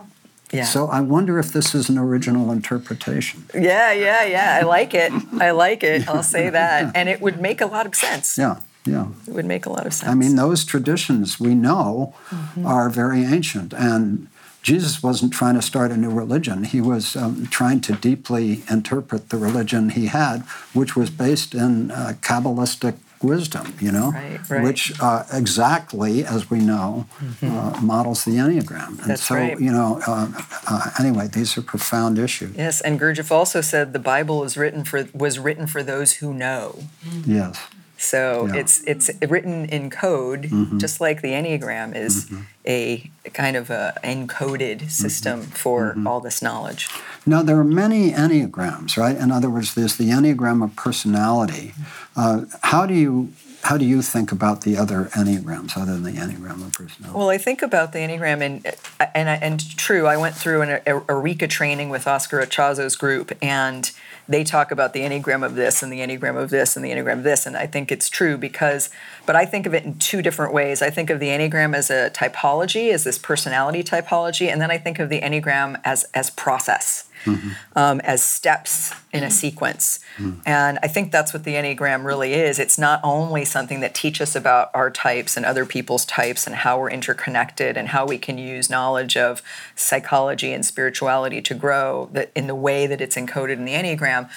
Yeah. 0.53 0.65
So 0.65 0.89
I 0.89 1.01
wonder 1.01 1.39
if 1.39 1.53
this 1.53 1.75
is 1.75 1.89
an 1.89 1.99
original 1.99 2.53
interpretation. 2.53 3.45
Yeah, 3.53 3.93
yeah, 3.93 4.25
yeah. 4.25 4.59
I 4.61 4.65
like 4.65 4.95
it. 4.95 5.13
I 5.41 5.51
like 5.51 5.83
it. 5.83 6.09
I'll 6.09 6.23
say 6.23 6.51
that. 6.59 6.83
Yeah. 6.83 6.93
And 6.95 7.09
it 7.09 7.21
would 7.21 7.41
make 7.41 7.61
a 7.61 7.67
lot 7.67 7.87
of 7.87 7.95
sense. 7.95 8.39
Yeah, 8.39 8.61
yeah. 8.85 9.09
It 9.27 9.35
would 9.35 9.45
make 9.45 9.67
a 9.67 9.71
lot 9.71 9.87
of 9.87 9.93
sense. 9.93 10.11
I 10.11 10.15
mean, 10.15 10.37
those 10.37 10.65
traditions 10.65 11.41
we 11.41 11.55
know 11.55 12.15
mm-hmm. 12.31 12.65
are 12.65 12.89
very 12.89 13.25
ancient. 13.25 13.73
And 13.73 14.29
Jesus 14.67 15.01
wasn't 15.01 15.33
trying 15.33 15.55
to 15.55 15.63
start 15.63 15.93
a 15.93 15.97
new 15.97 16.11
religion. 16.11 16.65
He 16.65 16.81
was 16.81 17.15
um, 17.15 17.47
trying 17.47 17.81
to 17.83 17.93
deeply 17.93 18.63
interpret 18.69 19.29
the 19.29 19.37
religion 19.37 19.91
he 19.91 20.07
had, 20.07 20.41
which 20.73 20.97
was 20.97 21.09
based 21.09 21.55
in 21.55 21.93
uh, 21.93 22.15
Kabbalistic 22.21 22.97
wisdom, 23.23 23.75
you 23.81 23.93
know, 23.93 24.11
right, 24.11 24.51
right. 24.51 24.65
which 24.65 24.93
uh, 25.01 25.23
exactly, 25.33 26.25
as 26.25 26.51
we 26.51 26.59
know, 26.59 27.07
mm-hmm. 27.21 27.57
uh, 27.57 27.81
models 27.81 28.25
the 28.25 28.33
Enneagram. 28.33 28.89
And 28.89 29.11
That's 29.11 29.23
so, 29.23 29.37
right. 29.37 29.61
you 29.61 29.71
know, 29.71 30.01
uh, 30.05 30.33
uh, 30.67 30.91
anyway, 30.99 31.29
these 31.29 31.57
are 31.57 31.63
profound 31.63 32.19
issues. 32.19 32.57
Yes, 32.57 32.81
and 32.81 32.99
Gurdjieff 32.99 33.31
also 33.31 33.61
said 33.61 33.93
the 33.93 34.01
Bible 34.01 34.43
is 34.43 34.57
written 34.57 34.85
for 34.85 35.07
was 35.15 35.39
written 35.39 35.69
for 35.69 35.85
those 35.85 36.15
who 36.15 36.35
know. 36.35 36.81
Yes. 37.25 37.57
So 37.99 38.47
yeah. 38.47 38.61
it's 38.61 38.83
it's 38.85 39.11
written 39.23 39.67
in 39.67 39.91
code, 39.91 40.43
mm-hmm. 40.45 40.79
just 40.79 41.01
like 41.01 41.23
the 41.23 41.31
Enneagram 41.31 41.95
is 41.97 42.27
mm-hmm. 42.27 42.43
a 42.67 43.11
kind 43.31 43.57
of 43.57 43.71
a 43.71 43.95
encoded 44.05 44.79
mm-hmm. 44.79 44.89
system 44.89 45.41
mm-hmm. 45.41 45.51
for 45.51 45.97
all 46.07 46.21
this 46.21 46.43
knowledge. 46.43 46.89
Now 47.25 47.43
there 47.43 47.59
are 47.59 47.65
many 47.65 48.13
Enneagrams, 48.13 48.97
right? 48.97 49.17
In 49.17 49.31
other 49.31 49.49
words, 49.49 49.75
there's 49.75 49.97
the 49.97 50.11
Enneagram 50.11 50.63
of 50.63 50.77
personality. 50.77 51.73
Uh, 52.15 52.45
how 52.63 52.87
do 52.87 52.95
you 52.95 53.33
how 53.63 53.77
do 53.77 53.85
you 53.85 54.03
think 54.03 54.33
about 54.33 54.63
the 54.63 54.77
other 54.77 55.07
enneagrams 55.13 55.77
other 55.77 55.93
than 55.93 56.03
the 56.03 56.13
enneagram 56.13 56.65
of 56.65 56.73
personality? 56.73 57.19
Well, 57.19 57.31
I 57.31 57.39
think 57.39 57.63
about 57.63 57.93
the 57.93 57.99
enneagram, 57.99 58.41
and 58.41 58.67
and 59.15 59.29
and 59.29 59.77
true. 59.77 60.07
I 60.07 60.17
went 60.17 60.35
through 60.35 60.63
an 60.63 60.81
Arica 60.87 61.49
training 61.49 61.89
with 61.89 62.07
Oscar 62.07 62.41
Ichazo's 62.41 62.97
group, 62.97 63.33
and 63.43 63.91
they 64.29 64.45
talk 64.45 64.71
about 64.71 64.93
the 64.93 65.01
enneagram 65.01 65.45
of 65.45 65.55
this 65.55 65.83
and 65.83 65.93
the 65.93 66.01
enneagram 66.01 66.37
of 66.37 66.51
this 66.51 66.77
and 66.77 66.85
the 66.85 66.91
enneagram 66.91 67.19
of 67.19 67.23
this 67.23 67.47
and 67.47 67.57
i 67.57 67.67
think 67.67 67.93
it's 67.93 68.09
true 68.09 68.37
because 68.37 68.91
but 69.25 69.37
i 69.37 69.45
think 69.45 69.67
of 69.67 69.75
it 69.75 69.85
in 69.85 69.97
two 69.99 70.23
different 70.23 70.53
ways 70.53 70.83
i 70.83 70.91
think 70.91 71.11
of 71.11 71.21
the 71.21 71.29
enneagram 71.29 71.75
as 71.75 71.91
a 71.91 72.11
typology 72.11 72.93
as 72.93 73.05
this 73.05 73.19
personality 73.19 73.83
typology 73.83 74.51
and 74.51 74.61
then 74.61 74.71
i 74.71 74.79
think 74.79 74.99
of 74.99 75.09
the 75.09 75.21
enneagram 75.21 75.81
as 75.85 76.05
as 76.15 76.31
process 76.31 77.05
mm-hmm. 77.27 77.51
um, 77.79 78.01
as 78.01 78.23
steps 78.23 78.95
in 79.13 79.23
a 79.23 79.31
sequence. 79.31 80.01
Mm-hmm. 80.17 80.41
And 80.47 80.79
I 80.83 80.89
think 80.89 81.13
that's 81.13 81.33
what 81.33 81.45
the 81.45 81.55
Enneagram 81.55 82.05
really 82.05 82.35
is. 82.35 82.59
It's 82.59 82.79
not 82.79 83.01
only 83.03 83.45
something 83.45 83.81
that 83.81 83.95
teaches 83.95 84.31
us 84.31 84.37
about 84.37 84.71
our 84.75 84.91
types 84.91 85.37
and 85.37 85.45
other 85.45 85.67
people's 85.67 86.05
types 86.05 86.47
and 86.47 86.57
how 86.57 86.79
we're 86.79 86.91
interconnected 86.91 87.77
and 87.77 87.89
how 87.89 88.07
we 88.07 88.19
can 88.19 88.39
use 88.39 88.71
knowledge 88.71 89.17
of 89.17 89.43
psychology 89.75 90.53
and 90.53 90.65
spirituality 90.65 91.43
to 91.43 91.55
grow 91.55 92.09
that 92.13 92.31
in 92.35 92.47
the 92.47 92.55
way 92.55 92.87
that 92.87 93.01
it's 93.01 93.17
encoded 93.17 93.55
in 93.55 93.65
the 93.65 93.75
Enneagram 93.75 94.29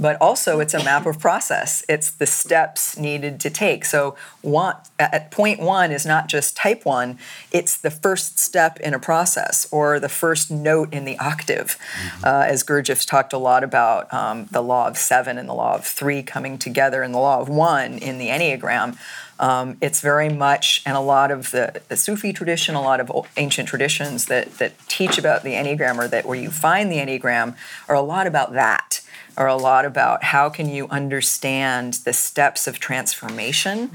but 0.00 0.16
also 0.20 0.60
it's 0.60 0.74
a 0.74 0.84
map 0.84 1.06
of 1.06 1.18
process. 1.18 1.84
It's 1.88 2.10
the 2.10 2.26
steps 2.26 2.96
needed 2.96 3.40
to 3.40 3.50
take. 3.50 3.84
So 3.84 4.16
one, 4.42 4.76
at 4.98 5.30
point 5.30 5.60
one 5.60 5.90
is 5.90 6.06
not 6.06 6.28
just 6.28 6.56
type 6.56 6.84
one, 6.84 7.18
it's 7.50 7.76
the 7.76 7.90
first 7.90 8.38
step 8.38 8.78
in 8.80 8.94
a 8.94 8.98
process 8.98 9.66
or 9.72 9.98
the 9.98 10.08
first 10.08 10.50
note 10.50 10.92
in 10.92 11.04
the 11.04 11.18
octave. 11.18 11.76
Mm-hmm. 11.78 12.24
Uh, 12.24 12.44
as 12.46 12.62
Gurdjieff's 12.62 13.06
talked 13.06 13.32
a 13.32 13.38
lot 13.38 13.64
about 13.64 14.12
um, 14.12 14.46
the 14.50 14.62
law 14.62 14.86
of 14.86 14.96
seven 14.96 15.38
and 15.38 15.48
the 15.48 15.54
law 15.54 15.74
of 15.74 15.84
three 15.84 16.22
coming 16.22 16.58
together 16.58 17.02
and 17.02 17.12
the 17.12 17.18
law 17.18 17.40
of 17.40 17.48
one 17.48 17.98
in 17.98 18.18
the 18.18 18.28
Enneagram. 18.28 18.96
Um, 19.40 19.78
it's 19.80 20.00
very 20.00 20.28
much, 20.28 20.82
and 20.84 20.96
a 20.96 21.00
lot 21.00 21.30
of 21.30 21.52
the, 21.52 21.80
the 21.88 21.96
Sufi 21.96 22.32
tradition, 22.32 22.74
a 22.74 22.80
lot 22.80 22.98
of 22.98 23.10
ancient 23.36 23.68
traditions 23.68 24.26
that, 24.26 24.58
that 24.58 24.76
teach 24.88 25.16
about 25.16 25.44
the 25.44 25.52
Enneagram 25.52 25.96
or 25.96 26.08
that 26.08 26.26
where 26.26 26.38
you 26.38 26.50
find 26.50 26.90
the 26.90 26.96
Enneagram 26.96 27.56
are 27.88 27.94
a 27.94 28.00
lot 28.00 28.26
about 28.26 28.52
that 28.54 29.00
are 29.38 29.46
a 29.46 29.56
lot 29.56 29.84
about 29.84 30.24
how 30.24 30.50
can 30.50 30.68
you 30.68 30.88
understand 30.88 31.94
the 32.04 32.12
steps 32.12 32.66
of 32.66 32.80
transformation 32.80 33.90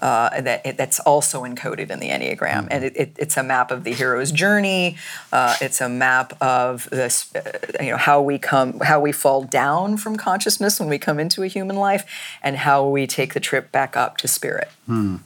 uh, 0.00 0.40
that 0.40 0.76
that's 0.76 0.98
also 1.00 1.44
encoded 1.44 1.88
in 1.88 2.00
the 2.00 2.08
enneagram 2.10 2.66
and 2.70 2.84
it, 2.84 2.96
it, 2.96 3.16
it's 3.16 3.36
a 3.36 3.42
map 3.42 3.70
of 3.70 3.84
the 3.84 3.92
hero's 3.92 4.32
journey 4.32 4.96
uh, 5.32 5.54
it's 5.60 5.80
a 5.80 5.88
map 5.88 6.36
of 6.42 6.90
this 6.90 7.34
uh, 7.36 7.58
you 7.80 7.90
know 7.90 7.96
how 7.96 8.20
we 8.20 8.38
come 8.38 8.80
how 8.80 9.00
we 9.00 9.12
fall 9.12 9.44
down 9.44 9.96
from 9.96 10.16
consciousness 10.16 10.80
when 10.80 10.88
we 10.88 10.98
come 10.98 11.20
into 11.20 11.42
a 11.44 11.46
human 11.46 11.76
life 11.76 12.04
and 12.42 12.56
how 12.56 12.86
we 12.86 13.06
take 13.06 13.34
the 13.34 13.40
trip 13.40 13.70
back 13.70 13.96
up 13.96 14.16
to 14.16 14.26
spirit 14.26 14.68
hmm. 14.86 15.16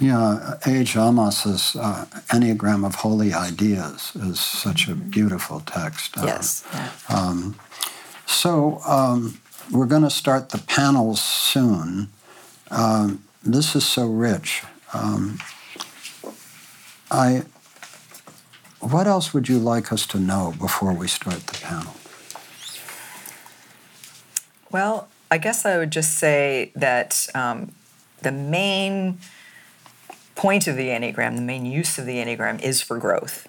Yeah, 0.00 0.58
A.H. 0.66 0.96
Almaas's 0.96 1.76
uh, 1.76 2.06
Enneagram 2.32 2.84
of 2.84 2.96
Holy 2.96 3.32
Ideas 3.32 4.10
is 4.16 4.40
such 4.40 4.88
a 4.88 4.94
beautiful 4.96 5.60
text. 5.60 6.18
Uh, 6.18 6.24
yes. 6.26 6.66
Yeah. 6.72 6.90
Um, 7.08 7.54
so 8.26 8.80
um, 8.86 9.40
we're 9.70 9.86
going 9.86 10.02
to 10.02 10.10
start 10.10 10.50
the 10.50 10.58
panels 10.58 11.22
soon. 11.22 12.08
Um, 12.70 13.24
this 13.42 13.76
is 13.76 13.86
so 13.86 14.06
rich. 14.06 14.62
Um, 14.92 15.38
I 17.10 17.42
what 18.80 19.06
else 19.06 19.32
would 19.32 19.48
you 19.48 19.58
like 19.58 19.92
us 19.92 20.06
to 20.08 20.18
know 20.18 20.52
before 20.58 20.92
we 20.92 21.08
start 21.08 21.46
the 21.46 21.58
panel? 21.58 21.94
Well, 24.70 25.08
I 25.30 25.38
guess 25.38 25.64
I 25.64 25.78
would 25.78 25.90
just 25.90 26.18
say 26.18 26.70
that 26.74 27.26
um, 27.34 27.72
the 28.20 28.32
main 28.32 29.18
point 30.34 30.66
of 30.66 30.76
the 30.76 30.88
Enneagram, 30.88 31.36
the 31.36 31.42
main 31.42 31.64
use 31.64 31.98
of 31.98 32.04
the 32.06 32.16
Enneagram 32.16 32.60
is 32.60 32.82
for 32.82 32.98
growth. 32.98 33.46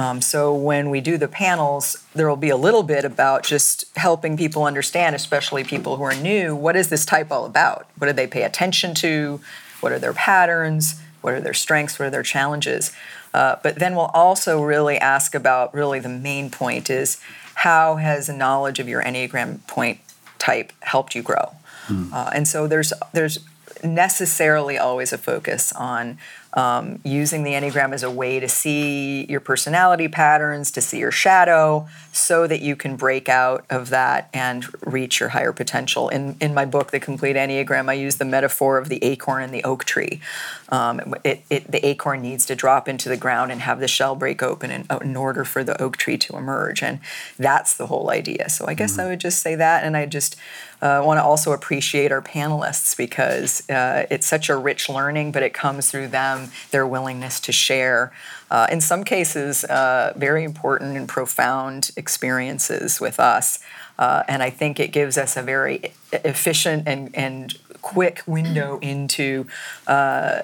Um, 0.00 0.22
so 0.22 0.54
when 0.54 0.88
we 0.88 1.02
do 1.02 1.18
the 1.18 1.28
panels, 1.28 2.02
there 2.14 2.26
will 2.26 2.36
be 2.36 2.48
a 2.48 2.56
little 2.56 2.82
bit 2.82 3.04
about 3.04 3.42
just 3.42 3.84
helping 3.96 4.34
people 4.34 4.64
understand, 4.64 5.14
especially 5.14 5.62
people 5.62 5.98
who 5.98 6.02
are 6.02 6.14
new, 6.14 6.56
what 6.56 6.74
is 6.74 6.88
this 6.88 7.04
type 7.04 7.30
all 7.30 7.44
about? 7.44 7.86
What 7.98 8.06
do 8.06 8.14
they 8.14 8.26
pay 8.26 8.44
attention 8.44 8.94
to? 8.94 9.40
What 9.80 9.92
are 9.92 9.98
their 9.98 10.14
patterns? 10.14 10.98
What 11.20 11.34
are 11.34 11.40
their 11.42 11.52
strengths? 11.52 11.98
What 11.98 12.06
are 12.06 12.10
their 12.10 12.22
challenges? 12.22 12.92
Uh, 13.34 13.56
but 13.62 13.78
then 13.78 13.94
we'll 13.94 14.10
also 14.14 14.62
really 14.62 14.96
ask 14.96 15.34
about 15.34 15.74
really 15.74 16.00
the 16.00 16.08
main 16.08 16.48
point 16.50 16.88
is 16.88 17.20
how 17.56 17.96
has 17.96 18.30
a 18.30 18.32
knowledge 18.32 18.78
of 18.78 18.88
your 18.88 19.02
Enneagram 19.02 19.66
point 19.66 20.00
type 20.38 20.72
helped 20.80 21.14
you 21.14 21.22
grow? 21.22 21.56
Mm. 21.88 22.10
Uh, 22.10 22.30
and 22.34 22.48
so 22.48 22.66
there's 22.66 22.94
there's 23.12 23.38
necessarily 23.84 24.78
always 24.78 25.12
a 25.12 25.18
focus 25.18 25.72
on 25.72 26.18
um, 26.54 27.00
using 27.04 27.42
the 27.42 27.52
Enneagram 27.52 27.92
as 27.92 28.02
a 28.02 28.10
way 28.10 28.40
to 28.40 28.48
see 28.48 29.24
your 29.26 29.40
personality 29.40 30.08
patterns, 30.08 30.70
to 30.72 30.80
see 30.80 30.98
your 30.98 31.12
shadow, 31.12 31.86
so 32.12 32.46
that 32.46 32.60
you 32.60 32.74
can 32.74 32.96
break 32.96 33.28
out 33.28 33.64
of 33.70 33.90
that 33.90 34.28
and 34.34 34.66
reach 34.84 35.20
your 35.20 35.30
higher 35.30 35.52
potential. 35.52 36.08
In, 36.08 36.36
in 36.40 36.52
my 36.52 36.64
book, 36.64 36.90
The 36.90 37.00
Complete 37.00 37.36
Enneagram, 37.36 37.88
I 37.88 37.94
use 37.94 38.16
the 38.16 38.24
metaphor 38.24 38.78
of 38.78 38.88
the 38.88 39.02
acorn 39.04 39.42
and 39.42 39.54
the 39.54 39.62
oak 39.64 39.84
tree. 39.84 40.20
Um, 40.68 41.14
it, 41.24 41.44
it, 41.50 41.70
the 41.70 41.84
acorn 41.86 42.22
needs 42.22 42.46
to 42.46 42.56
drop 42.56 42.88
into 42.88 43.08
the 43.08 43.16
ground 43.16 43.52
and 43.52 43.60
have 43.60 43.80
the 43.80 43.88
shell 43.88 44.14
break 44.16 44.42
open 44.42 44.70
in, 44.70 44.86
in 45.00 45.16
order 45.16 45.44
for 45.44 45.62
the 45.62 45.80
oak 45.80 45.96
tree 45.96 46.18
to 46.18 46.36
emerge. 46.36 46.82
And 46.82 46.98
that's 47.38 47.76
the 47.76 47.86
whole 47.86 48.10
idea. 48.10 48.48
So 48.48 48.66
I 48.66 48.74
guess 48.74 48.92
mm-hmm. 48.92 49.02
I 49.02 49.06
would 49.06 49.20
just 49.20 49.40
say 49.42 49.54
that. 49.54 49.84
And 49.84 49.96
I 49.96 50.06
just 50.06 50.36
uh, 50.82 51.02
want 51.04 51.18
to 51.18 51.22
also 51.22 51.52
appreciate 51.52 52.10
our 52.10 52.22
panelists 52.22 52.96
because 52.96 53.68
uh, 53.68 54.06
it's 54.10 54.26
such 54.26 54.48
a 54.48 54.56
rich 54.56 54.88
learning, 54.88 55.30
but 55.32 55.42
it 55.42 55.52
comes 55.52 55.90
through 55.90 56.08
them, 56.08 56.39
their 56.70 56.86
willingness 56.86 57.40
to 57.40 57.52
share. 57.52 58.12
Uh, 58.50 58.66
in 58.70 58.80
some 58.80 59.04
cases, 59.04 59.64
uh, 59.64 60.12
very 60.16 60.44
important 60.44 60.96
and 60.96 61.08
profound 61.08 61.90
experiences 61.96 63.00
with 63.00 63.20
us. 63.20 63.58
Uh, 63.98 64.22
and 64.28 64.42
I 64.42 64.48
think 64.48 64.80
it 64.80 64.92
gives 64.92 65.18
us 65.18 65.36
a 65.36 65.42
very 65.42 65.92
efficient 66.12 66.84
and, 66.86 67.14
and 67.14 67.54
quick 67.82 68.22
window 68.26 68.78
into 68.80 69.46
uh, 69.86 70.42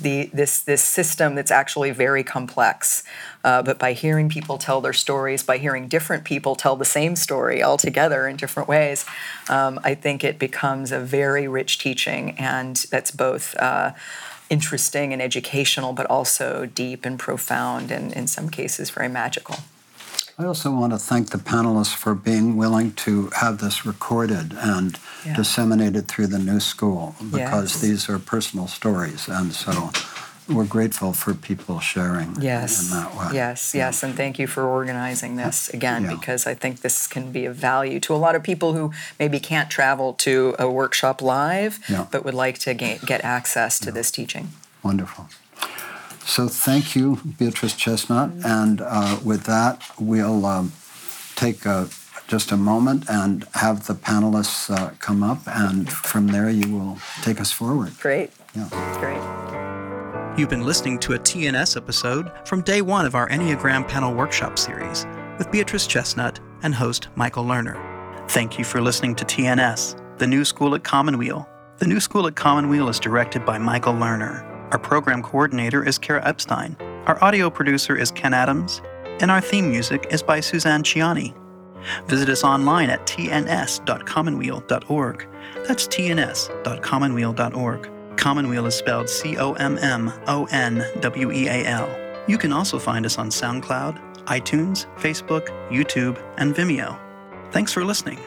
the 0.00 0.30
this 0.32 0.62
this 0.62 0.82
system 0.82 1.34
that's 1.34 1.50
actually 1.50 1.90
very 1.90 2.24
complex. 2.24 3.04
Uh, 3.42 3.62
but 3.62 3.78
by 3.78 3.92
hearing 3.92 4.28
people 4.28 4.56
tell 4.56 4.80
their 4.80 4.92
stories, 4.92 5.42
by 5.42 5.58
hearing 5.58 5.88
different 5.88 6.24
people 6.24 6.54
tell 6.56 6.76
the 6.76 6.84
same 6.84 7.14
story 7.14 7.62
all 7.62 7.76
together 7.76 8.26
in 8.26 8.36
different 8.36 8.68
ways, 8.68 9.04
um, 9.48 9.78
I 9.84 9.94
think 9.94 10.24
it 10.24 10.38
becomes 10.38 10.92
a 10.92 11.00
very 11.00 11.46
rich 11.46 11.78
teaching, 11.78 12.32
and 12.38 12.76
that's 12.90 13.10
both. 13.10 13.54
Uh, 13.56 13.92
interesting 14.54 15.12
and 15.12 15.20
educational, 15.20 15.92
but 15.92 16.06
also 16.06 16.64
deep 16.64 17.04
and 17.04 17.18
profound, 17.18 17.90
and 17.90 18.12
in 18.12 18.26
some 18.36 18.48
cases, 18.48 18.90
very 18.90 19.08
magical. 19.08 19.56
I 20.38 20.44
also 20.44 20.70
want 20.70 20.92
to 20.92 20.98
thank 20.98 21.30
the 21.30 21.38
panelists 21.38 21.94
for 21.94 22.14
being 22.14 22.56
willing 22.56 22.92
to 23.06 23.30
have 23.42 23.58
this 23.58 23.86
recorded 23.86 24.52
and 24.56 24.98
yeah. 25.24 25.36
disseminated 25.36 26.08
through 26.08 26.28
the 26.28 26.40
new 26.40 26.60
school 26.60 27.14
because 27.20 27.70
yes. 27.74 27.80
these 27.80 28.08
are 28.08 28.18
personal 28.18 28.66
stories. 28.66 29.28
And 29.28 29.52
so 29.52 29.72
we're 30.48 30.66
grateful 30.66 31.12
for 31.12 31.32
people 31.34 31.80
sharing 31.80 32.40
yes. 32.40 32.84
in 32.84 32.98
that 32.98 33.14
way. 33.16 33.28
Yes, 33.32 33.74
yes. 33.74 34.02
And 34.02 34.14
thank 34.14 34.38
you 34.38 34.46
for 34.46 34.66
organizing 34.66 35.36
this 35.36 35.70
again 35.70 36.04
yeah. 36.04 36.14
because 36.14 36.46
I 36.46 36.54
think 36.54 36.82
this 36.82 37.06
can 37.06 37.32
be 37.32 37.46
of 37.46 37.56
value 37.56 37.98
to 38.00 38.14
a 38.14 38.16
lot 38.16 38.34
of 38.34 38.42
people 38.42 38.74
who 38.74 38.92
maybe 39.18 39.40
can't 39.40 39.70
travel 39.70 40.12
to 40.14 40.54
a 40.58 40.70
workshop 40.70 41.22
live 41.22 41.78
yeah. 41.88 42.06
but 42.10 42.24
would 42.24 42.34
like 42.34 42.58
to 42.58 42.74
get, 42.74 43.06
get 43.06 43.24
access 43.24 43.78
to 43.80 43.90
this 43.90 44.10
teaching. 44.10 44.50
Wonderful. 44.82 45.28
So 46.26 46.48
thank 46.48 46.94
you, 46.94 47.20
Beatrice 47.38 47.74
Chestnut. 47.74 48.30
And 48.44 48.80
uh, 48.82 49.18
with 49.24 49.44
that, 49.44 49.82
we'll 49.98 50.44
um, 50.46 50.72
take 51.36 51.64
a, 51.66 51.88
just 52.28 52.52
a 52.52 52.56
moment 52.56 53.04
and 53.08 53.46
have 53.54 53.86
the 53.86 53.94
panelists 53.94 54.74
uh, 54.74 54.90
come 54.98 55.22
up, 55.22 55.40
and 55.46 55.90
from 55.92 56.28
there 56.28 56.48
you 56.48 56.74
will 56.74 56.98
take 57.22 57.40
us 57.40 57.52
forward. 57.52 57.98
Great. 58.00 58.30
Yeah. 58.54 58.68
Great. 58.98 59.33
You've 60.36 60.50
been 60.50 60.66
listening 60.66 60.98
to 60.98 61.12
a 61.12 61.18
TNS 61.18 61.76
episode 61.76 62.32
from 62.44 62.62
day 62.62 62.82
one 62.82 63.06
of 63.06 63.14
our 63.14 63.28
Enneagram 63.28 63.86
Panel 63.86 64.12
Workshop 64.12 64.58
series 64.58 65.06
with 65.38 65.48
Beatrice 65.52 65.86
Chestnut 65.86 66.40
and 66.64 66.74
host 66.74 67.06
Michael 67.14 67.44
Lerner. 67.44 67.78
Thank 68.28 68.58
you 68.58 68.64
for 68.64 68.82
listening 68.82 69.14
to 69.14 69.24
TNS, 69.24 70.18
the 70.18 70.26
new 70.26 70.44
school 70.44 70.74
at 70.74 70.82
Commonweal. 70.82 71.48
The 71.78 71.86
new 71.86 72.00
school 72.00 72.26
at 72.26 72.34
Commonweal 72.34 72.88
is 72.88 72.98
directed 72.98 73.46
by 73.46 73.58
Michael 73.58 73.92
Lerner. 73.92 74.42
Our 74.72 74.78
program 74.80 75.22
coordinator 75.22 75.86
is 75.86 75.98
Kara 75.98 76.26
Epstein. 76.26 76.76
Our 77.06 77.22
audio 77.22 77.48
producer 77.48 77.94
is 77.94 78.10
Ken 78.10 78.34
Adams. 78.34 78.82
And 79.20 79.30
our 79.30 79.40
theme 79.40 79.70
music 79.70 80.08
is 80.10 80.20
by 80.20 80.40
Suzanne 80.40 80.82
Ciani. 80.82 81.32
Visit 82.08 82.28
us 82.28 82.42
online 82.42 82.90
at 82.90 83.06
tns.commonweal.org. 83.06 85.28
That's 85.68 85.86
tns.commonweal.org. 85.86 87.93
Commonweal 88.16 88.66
is 88.66 88.74
spelled 88.74 89.08
C 89.08 89.36
O 89.38 89.52
M 89.54 89.78
M 89.78 90.12
O 90.26 90.46
N 90.50 90.84
W 91.00 91.30
E 91.30 91.48
A 91.48 91.64
L. 91.66 91.88
You 92.26 92.38
can 92.38 92.52
also 92.52 92.78
find 92.78 93.04
us 93.04 93.18
on 93.18 93.28
SoundCloud, 93.28 93.98
iTunes, 94.24 94.86
Facebook, 94.96 95.48
YouTube, 95.70 96.22
and 96.38 96.54
Vimeo. 96.54 96.98
Thanks 97.50 97.72
for 97.72 97.84
listening. 97.84 98.18